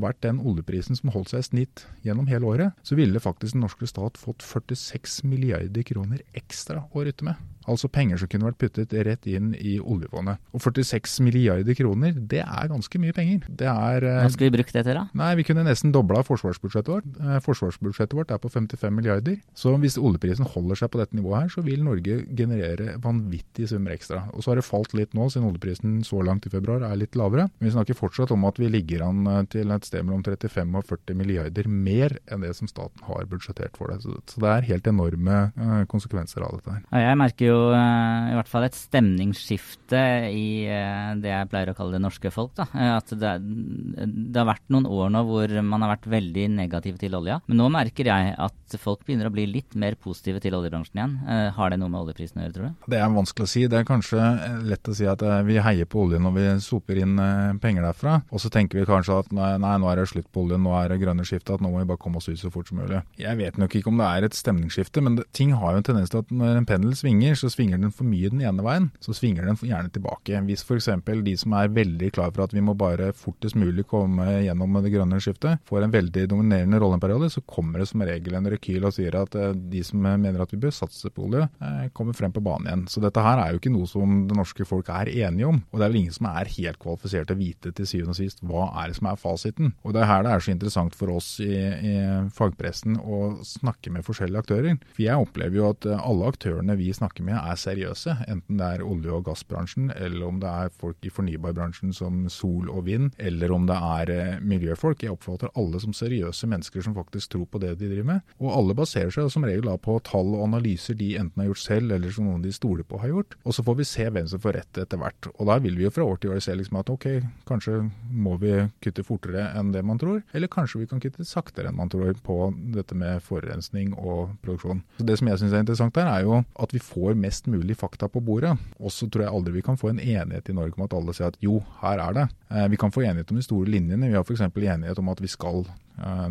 vært 0.00 0.25
den 0.25 0.40
oljeprisen 0.40 0.96
som 0.96 1.12
holdt 1.12 1.34
seg 1.34 1.44
i 1.44 1.49
snitt 1.50 1.84
gjennom 2.06 2.32
hele 2.32 2.49
året, 2.49 2.80
så 2.82 2.96
ville 2.96 3.20
faktisk 3.20 3.58
den 3.58 3.66
norske 3.66 3.87
stat 3.92 4.16
fått 4.16 4.40
46 4.40 5.20
milliarder 5.28 5.84
kroner 5.84 6.25
ekstra 6.32 6.87
å 6.88 7.04
rytte 7.04 7.28
med. 7.28 7.37
Altså 7.71 7.90
penger 7.92 8.21
som 8.21 8.31
kunne 8.31 8.49
vært 8.50 8.61
puttet 8.62 8.95
rett 9.07 9.26
inn 9.31 9.52
i 9.59 9.78
oljefondet. 9.81 10.40
Og 10.52 10.62
46 10.64 11.21
milliarder 11.25 11.76
kroner, 11.78 12.14
det 12.16 12.42
er 12.42 12.71
ganske 12.73 13.00
mye 13.02 13.14
penger. 13.16 13.47
Det 13.49 13.69
er 13.69 14.07
Hva 14.07 14.31
skulle 14.33 14.50
vi 14.50 14.57
bruke 14.59 14.75
det 14.75 14.85
til, 14.87 14.99
da? 14.99 15.07
Nei, 15.19 15.33
Vi 15.38 15.47
kunne 15.47 15.64
nesten 15.66 15.92
dobla 15.95 16.23
forsvarsbudsjettet 16.26 16.92
vårt. 16.92 17.09
Eh, 17.21 17.38
forsvarsbudsjettet 17.45 18.16
vårt 18.19 18.33
er 18.35 18.40
på 18.42 18.50
55 18.52 18.95
milliarder. 18.95 19.38
Så 19.59 19.75
hvis 19.83 19.99
oljeprisen 19.99 20.49
holder 20.49 20.78
seg 20.78 20.92
på 20.92 21.00
dette 21.00 21.16
nivået 21.16 21.42
her, 21.45 21.52
så 21.54 21.64
vil 21.66 21.85
Norge 21.85 22.21
generere 22.37 22.97
vanvittige 23.02 23.71
summer 23.71 23.95
ekstra. 23.95 24.25
Og 24.33 24.45
så 24.45 24.52
har 24.52 24.61
det 24.61 24.66
falt 24.66 24.95
litt 24.99 25.14
nå, 25.16 25.28
siden 25.33 25.49
oljeprisen 25.50 26.00
så 26.07 26.23
langt 26.25 26.47
i 26.47 26.52
februar 26.52 26.85
er 26.87 26.99
litt 27.00 27.16
lavere. 27.19 27.49
Men 27.59 27.69
vi 27.69 27.75
snakker 27.76 27.99
fortsatt 27.99 28.35
om 28.35 28.47
at 28.49 28.61
vi 28.61 28.71
ligger 28.73 29.07
an 29.09 29.26
eh, 29.26 29.42
til 29.52 29.73
et 29.75 29.88
sted 29.88 30.07
mellom 30.07 30.25
35 30.26 30.78
og 30.78 30.88
40 30.90 31.19
milliarder 31.19 31.69
mer 31.69 32.16
enn 32.31 32.45
det 32.47 32.54
som 32.59 32.71
staten 32.71 33.07
har 33.09 33.28
budsjettert 33.31 33.78
for 33.78 33.92
det. 33.92 34.02
Så 34.02 34.42
det 34.42 34.52
er 34.52 34.69
helt 34.73 34.88
enorme 34.90 35.38
eh, 35.52 35.83
konsekvenser 35.90 36.45
av 36.47 36.59
dette 36.59 36.76
her. 36.76 36.83
Ja, 36.92 37.04
jeg 37.11 37.21
merker 37.21 37.49
jo 37.49 37.51
jo 37.52 37.61
uh, 37.73 38.30
i 38.32 38.37
hvert 38.37 38.50
fall 38.50 38.66
et 38.66 38.76
stemningsskifte 38.76 40.00
i 40.32 40.47
uh, 40.66 41.12
det 41.21 41.30
jeg 41.30 41.49
pleier 41.52 41.73
å 41.73 41.76
kalle 41.76 41.97
det 41.97 42.02
norske 42.04 42.32
folk. 42.35 42.54
Da. 42.59 42.66
Uh, 42.73 42.97
at 42.97 43.12
det, 43.12 43.32
det, 43.42 44.38
har 44.38 44.49
vært 44.49 44.66
noen 44.73 44.88
år 44.88 45.12
nå 45.12 45.25
hvor 45.28 45.54
man 45.66 45.85
har 45.85 45.94
vært 45.94 46.09
veldig 46.12 46.47
negativ 46.56 46.99
til 47.00 47.16
olja. 47.18 47.40
Men 47.49 47.61
nå 47.62 47.68
merker 47.75 48.09
jeg 48.11 48.35
at 48.35 48.76
folk 48.80 49.04
begynner 49.06 49.28
å 49.28 49.35
bli 49.35 49.47
litt 49.50 49.76
mer 49.78 49.97
positive 50.00 50.40
til 50.42 50.56
oljebransjen 50.56 50.99
igjen. 50.99 51.16
har 51.56 51.73
det 51.73 51.78
noe 51.80 51.92
med 51.92 52.06
oljeprisen 52.06 52.40
å 52.40 52.47
gjøre, 52.47 52.54
tror 52.56 52.68
du? 52.71 52.87
Det 52.94 52.99
er 52.99 53.12
vanskelig 53.12 53.47
å 53.47 53.52
si. 53.52 53.64
Det 53.68 53.80
er 53.80 53.88
kanskje 53.88 54.28
lett 54.68 54.88
å 54.88 54.97
si 54.97 55.09
at 55.09 55.23
vi 55.47 55.59
heier 55.62 55.88
på 55.88 56.06
oljen 56.06 56.25
når 56.25 56.37
vi 56.38 56.47
soper 56.64 57.02
inn 57.02 57.21
penger 57.62 57.85
derfra. 57.85 58.18
Og 58.32 58.42
så 58.42 58.50
tenker 58.52 58.80
vi 58.80 58.88
kanskje 58.88 59.18
at 59.21 59.32
nei, 59.37 59.52
nei, 59.61 59.75
nå 59.80 59.90
er 59.90 60.00
det 60.00 60.09
slutt 60.12 60.30
på 60.32 60.47
oljen, 60.47 60.64
nå 60.64 60.73
er 60.78 60.92
det 60.92 61.00
grønne 61.02 61.26
skiftet, 61.28 61.54
at 61.56 61.64
nå 61.64 61.73
må 61.73 61.82
vi 61.82 61.90
bare 61.90 62.00
komme 62.00 62.21
oss 62.23 62.30
ut 62.30 62.40
så 62.40 62.50
fort 62.52 62.71
som 62.71 62.80
mulig. 62.80 63.02
Jeg 63.21 63.38
vet 63.40 63.61
nok 63.61 63.76
ikke 63.76 63.92
om 63.92 64.00
det 64.00 64.09
er 64.09 64.28
et 64.28 64.38
stemningsskifte, 64.38 65.04
men 65.04 65.21
det, 65.21 65.28
ting 65.37 65.52
har 65.59 65.76
jo 65.76 65.82
en 65.82 65.88
tendens 65.90 66.12
til 66.12 66.23
at 66.23 66.32
når 66.32 66.62
en 66.62 66.68
pendel 66.68 66.97
svinger, 66.99 67.37
så 67.42 67.50
svinger 67.52 67.80
den 67.82 67.92
for 67.94 68.08
mye 68.08 68.30
den 68.32 68.42
ene 68.44 68.64
veien, 68.64 68.88
så 69.02 69.14
svinger 69.16 69.49
den 69.49 69.58
gjerne 69.58 69.90
tilbake. 69.92 70.40
Hvis 70.46 70.64
f.eks. 70.66 70.88
de 71.26 71.37
som 71.38 71.56
er 71.58 71.72
veldig 71.75 72.12
klar 72.14 72.32
for 72.32 72.46
at 72.46 72.54
vi 72.54 72.62
må 72.64 72.76
bare 72.78 73.12
fortest 73.16 73.58
mulig 73.58 73.84
komme 73.90 74.26
gjennom 74.46 74.78
det 74.82 74.92
grønne 74.94 75.20
skiftet, 75.22 75.62
får 75.68 75.87
en 75.87 75.94
veldig 75.94 76.26
dominerende 76.30 76.80
rolle 76.82 76.99
en 76.99 77.02
periode, 77.02 77.30
så 77.32 77.42
kommer 77.49 77.82
det 77.82 77.88
som 77.90 78.04
regel 78.06 78.37
en 78.38 78.49
rekyl 78.52 78.87
og 78.87 78.94
sier 78.96 79.16
at 79.18 79.37
eh, 79.38 79.54
de 79.72 79.82
som 79.87 80.02
mener 80.02 80.42
at 80.42 80.52
vi 80.54 80.61
bør 80.62 80.75
satse 80.75 81.11
på 81.12 81.26
olje, 81.26 81.46
eh, 81.62 81.88
kommer 81.96 82.16
frem 82.16 82.34
på 82.34 82.42
banen 82.44 82.68
igjen. 82.68 82.84
Så 82.92 83.02
dette 83.04 83.25
her 83.25 83.40
er 83.40 83.52
jo 83.52 83.62
ikke 83.62 83.75
noe 83.75 83.88
som 83.90 84.25
det 84.28 84.38
norske 84.38 84.66
folk 84.68 84.90
er 84.92 85.11
enige 85.12 85.49
om. 85.49 85.62
Og 85.70 85.78
det 85.78 85.87
er 85.87 85.94
vel 85.94 86.02
ingen 86.04 86.16
som 86.16 86.28
er 86.32 86.50
helt 86.56 86.80
kvalifisert 86.82 87.30
til 87.30 87.38
å 87.38 87.42
vite 87.42 87.75
til 87.76 87.88
syvende 87.88 88.16
og 88.16 88.20
sist 88.20 88.42
hva 88.46 88.68
er 88.82 88.90
det 88.90 88.99
som 88.99 89.08
er 89.11 89.20
fasiten. 89.20 89.72
Og 89.87 89.96
det 89.96 90.02
er 90.02 90.11
her 90.11 90.26
det 90.26 90.34
er 90.34 90.44
så 90.44 90.54
interessant 90.54 90.96
for 90.99 91.14
oss 91.16 91.34
i, 91.42 91.52
i 91.52 91.94
fagpressen 92.34 92.99
å 93.00 93.22
snakke 93.46 93.92
med 93.94 94.06
forskjellige 94.06 94.44
aktører. 94.44 94.78
For 94.92 95.04
jeg 95.06 95.26
opplever 95.26 95.58
jo 95.58 95.70
at 95.72 95.88
alle 95.96 96.30
aktørene 96.32 96.76
vi 96.78 96.92
snakker 96.94 97.26
med 97.26 97.31
er 97.38 97.58
seriøse 97.58 97.72
seriøse, 97.82 98.16
enten 98.28 98.58
det 98.58 98.66
er 98.66 98.84
olje- 98.84 99.12
og 99.12 99.24
gassbransjen, 99.26 99.90
eller 99.96 100.26
om 100.26 100.40
det 100.40 100.48
er 100.48 100.70
folk 100.78 100.96
i 101.04 101.10
fornybarbransjen 101.10 101.92
som 101.92 102.28
sol 102.28 102.70
og 102.70 102.86
vind, 102.86 103.12
eller 103.18 103.52
om 103.52 103.66
det 103.66 103.76
er 103.76 104.10
eh, 104.10 104.40
miljøfolk. 104.40 105.02
Jeg 105.02 105.12
oppfatter 105.12 105.52
alle 105.56 105.80
som 105.80 105.92
seriøse 105.92 106.46
mennesker 106.46 106.82
som 106.82 106.94
faktisk 106.94 107.30
tror 107.30 107.46
på 107.46 107.60
det 107.62 107.78
de 107.78 107.88
driver 107.88 108.04
med. 108.04 108.20
Og 108.40 108.52
alle 108.52 108.74
baserer 108.74 109.10
seg 109.10 109.30
som 109.30 109.44
regel 109.44 109.70
på 109.82 109.98
tall 110.04 110.34
og 110.34 110.44
analyser 110.48 110.94
de 110.94 111.16
enten 111.16 111.40
har 111.40 111.50
gjort 111.50 111.62
selv, 111.62 111.92
eller 111.92 112.10
som 112.10 112.26
noen 112.26 112.42
de 112.42 112.52
stoler 112.52 112.84
på 112.84 113.00
har 113.00 113.12
gjort. 113.12 113.36
Og 113.44 113.54
så 113.54 113.64
får 113.64 113.78
vi 113.78 113.88
se 113.88 114.08
hvem 114.08 114.28
som 114.28 114.42
får 114.42 114.58
rett 114.58 114.82
etter 114.82 115.00
hvert. 115.00 115.30
Og 115.38 115.46
da 115.48 115.58
vil 115.62 115.76
vi 115.78 115.86
jo 115.86 115.92
fra 115.94 116.04
år 116.04 116.20
til 116.20 116.34
år 116.34 116.42
se 116.42 116.54
liksom 116.56 116.80
at 116.80 116.90
ok, 116.92 117.08
kanskje 117.48 117.78
må 118.10 118.36
vi 118.42 118.54
kutte 118.82 119.04
fortere 119.06 119.48
enn 119.58 119.72
det 119.72 119.84
man 119.86 120.00
tror, 120.00 120.22
eller 120.32 120.50
kanskje 120.52 120.82
vi 120.82 120.90
kan 120.90 121.00
kutte 121.02 121.26
saktere 121.26 121.70
enn 121.70 121.78
man 121.78 121.90
tror 121.92 122.14
på 122.26 122.38
dette 122.74 122.96
med 122.98 123.22
forurensning 123.24 123.94
og 123.96 124.34
produksjon. 124.44 124.82
Så 124.98 125.06
Det 125.06 125.18
som 125.18 125.28
jeg 125.28 125.40
syns 125.40 125.52
er 125.56 125.64
interessant 125.64 125.96
her, 125.96 126.08
er 126.10 126.26
jo 126.26 126.42
at 126.62 126.74
vi 126.74 126.82
får 126.82 127.16
mest 127.23 127.49
mulig 127.50 127.76
fakta 127.79 128.09
på 128.11 128.23
bordet. 128.25 128.52
Og 128.83 128.93
så 128.95 129.09
tror 129.09 129.26
jeg 129.26 129.35
aldri 129.35 129.55
vi 129.59 129.64
kan 129.67 129.79
få 129.81 129.93
en 129.93 130.02
enighet 130.02 130.50
i 130.50 130.57
Norge 130.57 130.79
om 130.79 130.87
at 130.87 130.97
alle 130.99 131.14
sier 131.17 131.31
at 131.31 131.38
jo, 131.43 131.61
her 131.83 132.02
er 132.02 132.19
det. 132.19 132.26
Eh, 132.50 132.69
vi 132.73 132.81
kan 132.81 132.95
få 132.95 133.05
enighet 133.07 133.31
om 133.33 133.41
de 133.41 133.47
store 133.47 133.71
linjene. 133.71 134.11
Vi 134.11 134.19
har 134.19 134.26
f.eks. 134.26 134.45
enighet 134.49 135.02
om 135.02 135.12
at 135.12 135.23
vi 135.23 135.31
skal 135.31 135.64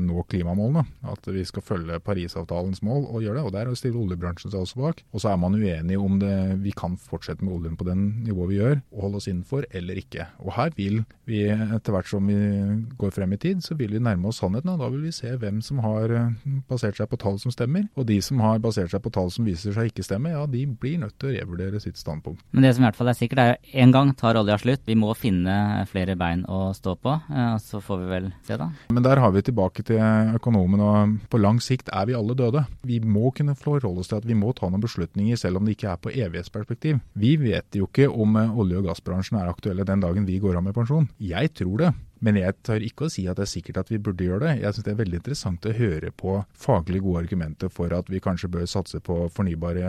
nå 0.02 0.24
klimamålene. 0.30 0.84
At 1.08 1.28
vi 1.32 1.44
skal 1.48 1.64
følge 1.66 2.00
Parisavtalens 2.04 2.82
mål 2.86 3.06
og 3.08 3.24
gjøre 3.24 3.40
det. 3.40 3.46
og 3.46 3.54
Der 3.56 3.74
stiller 3.80 4.02
oljebransjen 4.04 4.52
seg 4.52 4.62
også 4.62 4.82
bak. 4.82 5.04
Og 5.14 5.24
så 5.24 5.32
er 5.32 5.40
man 5.42 5.56
uenig 5.56 5.98
om 6.00 6.20
det, 6.22 6.34
vi 6.64 6.74
kan 6.76 6.98
fortsette 7.00 7.46
med 7.46 7.56
oljen 7.56 7.78
på 7.80 7.88
den 7.88 8.24
nivået 8.26 8.52
vi 8.52 8.60
gjør, 8.60 8.82
og 8.92 9.06
holde 9.06 9.22
oss 9.22 9.30
innenfor 9.32 9.68
eller 9.72 10.00
ikke. 10.02 10.28
Og 10.44 10.54
her 10.58 10.74
vil 10.78 11.04
vi 11.30 11.44
etter 11.52 11.96
hvert 11.96 12.10
som 12.10 12.28
vi 12.28 12.38
går 13.00 13.14
frem 13.16 13.36
i 13.36 13.40
tid, 13.42 13.62
så 13.64 13.78
vil 13.80 13.96
vi 13.96 14.04
nærme 14.04 14.30
oss 14.30 14.42
sannheten. 14.42 14.74
og 14.74 14.82
Da 14.82 14.90
vil 14.92 15.06
vi 15.06 15.14
se 15.16 15.32
hvem 15.40 15.62
som 15.64 15.82
har 15.86 16.12
eh, 16.12 16.58
basert 16.70 17.00
seg 17.00 17.10
på 17.12 17.20
tall 17.22 17.40
som 17.42 17.54
stemmer. 17.54 17.88
Og 17.96 18.08
de 18.10 18.20
som 18.24 18.42
har 18.44 18.62
basert 18.64 18.92
seg 18.94 19.04
på 19.04 19.14
tall 19.14 19.32
som 19.34 19.48
viser 19.48 19.76
seg 19.76 19.92
ikke 19.92 20.06
stemme, 20.06 20.34
ja 20.34 20.46
de 20.52 20.66
blir 20.68 21.00
nødt 21.02 21.18
til 21.22 21.32
å 21.32 21.36
revurdere 21.38 21.80
sitt 21.84 22.00
standpunkt. 22.00 22.44
Men 22.52 22.66
det 22.66 22.76
som 22.76 22.84
i 22.84 22.90
hvert 22.90 23.00
fall 23.00 23.12
er 23.12 23.18
sikkert, 23.18 23.44
er 23.44 23.56
at 23.56 23.76
en 23.84 23.96
gang 23.96 24.14
tar 24.18 24.40
olja 24.40 24.58
slutt. 24.62 24.84
Vi 24.88 24.98
må 25.00 25.14
finne 25.18 25.86
flere 25.92 26.18
bein 26.20 26.44
å 26.50 26.72
stå 26.76 26.98
på. 27.00 27.16
Eh, 27.32 27.56
så 27.64 27.82
får 27.84 28.04
vi 28.04 28.12
vel 28.12 28.32
se, 28.48 28.58
da. 28.60 28.72
Men 28.92 29.06
der 29.06 29.22
har 29.22 29.32
vi 29.36 29.46
tilbake 29.46 29.61
til 29.70 30.02
økonomen. 30.36 30.80
og 30.80 31.18
På 31.30 31.38
lang 31.38 31.62
sikt 31.62 31.90
er 31.94 32.06
vi 32.06 32.14
alle 32.18 32.36
døde. 32.36 32.66
Vi 32.84 33.00
må 33.00 33.32
kunne 33.32 33.56
forholde 33.56 34.00
oss 34.00 34.08
til 34.12 34.18
at 34.18 34.28
vi 34.28 34.34
må 34.34 34.54
ta 34.54 34.70
noen 34.70 34.82
beslutninger, 34.82 35.36
selv 35.36 35.58
om 35.58 35.66
det 35.66 35.78
ikke 35.78 35.92
er 35.92 36.02
på 36.02 36.14
evighetsperspektiv. 36.14 37.00
Vi 37.14 37.36
vet 37.36 37.68
jo 37.76 37.88
ikke 37.88 38.10
om 38.10 38.36
olje- 38.36 38.78
og 38.78 38.90
gassbransjen 38.90 39.40
er 39.40 39.50
aktuelle 39.50 39.86
den 39.86 40.02
dagen 40.02 40.26
vi 40.26 40.40
går 40.40 40.58
av 40.58 40.64
med 40.64 40.74
pensjon. 40.74 41.10
Jeg 41.20 41.54
tror 41.54 41.78
det. 41.78 41.94
Men 42.22 42.38
jeg 42.38 42.58
tør 42.66 42.84
ikke 42.86 43.08
å 43.08 43.12
si 43.12 43.26
at 43.30 43.40
det 43.40 43.48
er 43.48 43.52
sikkert 43.56 43.82
at 43.82 43.92
vi 43.92 44.00
burde 44.02 44.26
gjøre 44.26 44.46
det. 44.46 44.58
Jeg 44.62 44.76
syns 44.76 44.86
det 44.86 44.94
er 44.94 45.00
veldig 45.00 45.22
interessant 45.22 45.66
å 45.66 45.74
høre 45.74 46.12
på 46.14 46.36
faglig 46.54 47.02
gode 47.02 47.24
argumenter 47.26 47.72
for 47.74 47.94
at 47.98 48.12
vi 48.14 48.22
kanskje 48.22 48.52
bør 48.54 48.68
satse 48.70 49.02
på 49.02 49.24
fornybare 49.34 49.88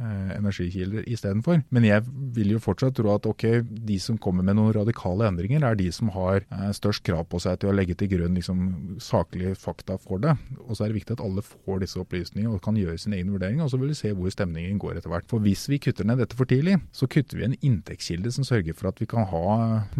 eh, 0.00 0.30
energikilder 0.38 1.04
istedenfor. 1.12 1.60
Men 1.74 1.88
jeg 1.88 2.06
vil 2.36 2.54
jo 2.54 2.62
fortsatt 2.64 2.96
tro 2.96 3.12
at 3.12 3.28
ok, 3.28 3.44
de 3.68 3.98
som 4.00 4.16
kommer 4.16 4.46
med 4.46 4.56
noen 4.56 4.72
radikale 4.78 5.28
endringer, 5.28 5.66
er 5.68 5.76
de 5.76 5.90
som 5.92 6.08
har 6.14 6.40
eh, 6.46 6.70
størst 6.76 7.04
krav 7.04 7.26
på 7.28 7.42
seg 7.44 7.60
til 7.60 7.72
å 7.72 7.76
legge 7.76 7.98
til 8.00 8.14
grunn 8.14 8.40
liksom, 8.40 8.64
saklige 9.04 9.52
fakta 9.60 9.98
for 10.00 10.22
det. 10.24 10.36
Og 10.64 10.72
så 10.72 10.86
er 10.86 10.92
det 10.92 11.02
viktig 11.02 11.18
at 11.18 11.24
alle 11.26 11.44
får 11.44 11.84
disse 11.84 12.00
opplysningene 12.00 12.54
og 12.56 12.64
kan 12.64 12.80
gjøre 12.80 12.96
sin 13.02 13.16
egen 13.16 13.34
vurdering. 13.34 13.60
Og 13.60 13.72
så 13.72 13.80
vil 13.80 13.92
vi 13.92 13.98
se 14.00 14.14
hvor 14.16 14.32
stemningen 14.32 14.80
går 14.80 15.02
etter 15.02 15.12
hvert. 15.12 15.28
For 15.28 15.44
hvis 15.44 15.68
vi 15.68 15.82
kutter 15.84 16.08
ned 16.08 16.22
dette 16.22 16.38
for 16.38 16.48
tidlig, 16.48 16.78
så 16.96 17.10
kutter 17.10 17.42
vi 17.42 17.48
en 17.50 17.60
inntektskilde 17.60 18.32
som 18.32 18.48
sørger 18.48 18.72
for 18.72 18.88
at 18.88 19.04
vi 19.04 19.10
kan 19.10 19.28
ha 19.28 19.44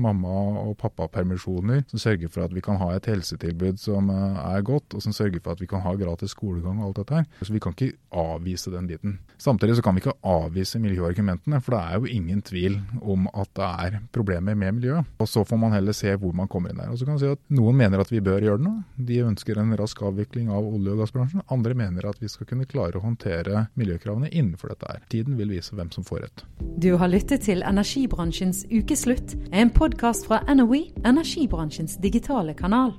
mamma- 0.01 0.33
og 0.65 0.79
pappapermisjoner 0.81 1.74
kommuner, 1.75 1.91
som 1.91 1.99
sørger 1.99 2.29
for 2.29 2.45
at 2.45 2.55
vi 2.55 2.63
kan 2.63 2.79
ha 2.81 2.95
et 2.95 3.07
helsetilbud 3.07 3.79
som 3.79 4.11
eh, 4.11 4.57
er 4.57 4.63
godt, 4.63 4.95
og 4.95 5.03
som 5.03 5.13
sørger 5.13 5.41
for 5.43 5.53
at 5.53 5.61
vi 5.61 5.67
kan 5.67 5.83
ha 5.83 5.95
gratis 5.95 6.35
skolegang 6.35 6.81
og 6.81 6.89
alt 6.89 7.01
dette 7.03 7.15
her. 7.15 7.27
Så 7.43 7.53
vi 7.53 7.61
kan 7.61 7.75
ikke 7.75 7.97
avvise 8.11 8.71
den 8.71 8.87
biten. 8.87 9.19
Samtidig 9.39 9.77
så 9.77 9.83
kan 9.83 9.95
vi 9.95 10.03
ikke 10.03 10.17
avvise 10.23 10.79
miljøargumentene, 10.79 11.61
for 11.61 11.75
det 11.75 11.83
er 11.83 11.99
jo 11.99 12.07
ingen 12.07 12.43
tvil 12.43 12.81
om 13.03 13.29
at 13.35 13.51
det 13.55 13.71
er 13.87 14.01
problemer 14.13 14.55
med 14.55 14.81
miljøet. 14.81 15.05
Og 15.19 15.29
så 15.29 15.45
får 15.45 15.57
man 15.61 15.73
heller 15.73 15.93
se 15.93 16.15
hvor 16.17 16.35
man 16.35 16.49
kommer 16.49 16.71
inn 16.71 16.81
der. 16.81 16.91
Og 16.91 16.99
så 16.99 17.05
kan 17.05 17.17
man 17.17 17.23
si 17.23 17.33
at 17.33 17.43
Noen 17.55 17.77
mener 17.77 18.01
at 18.01 18.11
vi 18.11 18.23
bør 18.25 18.43
gjøre 18.43 18.61
det 18.61 18.67
nå. 18.67 18.75
De 18.97 19.21
ønsker 19.25 19.59
en 19.61 19.75
rask 19.79 20.01
avvikling 20.03 20.51
av 20.51 20.65
olje- 20.65 20.95
og 20.95 21.03
gassbransjen. 21.03 21.45
Andre 21.53 21.75
mener 21.75 22.09
at 22.09 22.21
vi 22.23 22.31
skal 22.31 22.49
kunne 22.51 22.69
klare 22.69 22.99
å 22.99 23.05
håndtere 23.05 23.67
miljøkravene 23.79 24.31
innenfor 24.31 24.73
dette 24.73 24.91
her. 24.91 25.03
Tiden 25.13 25.39
vil 25.39 25.53
vise 25.55 25.75
hvem 25.77 25.91
som 25.95 26.07
får 26.07 26.25
rett. 26.25 26.45
Du 26.81 26.95
har 27.01 27.11
lyttet 27.11 27.45
til 27.47 27.63
Energibransjens 27.67 28.65
ukeslutt, 28.73 29.37
en 29.53 29.71
podkast 29.75 30.27
fra 30.29 30.41
NOE, 30.51 30.87
energibransjen 31.07 31.64
bransjens 31.65 31.97
digitale 31.97 32.55
kanal. 32.55 32.93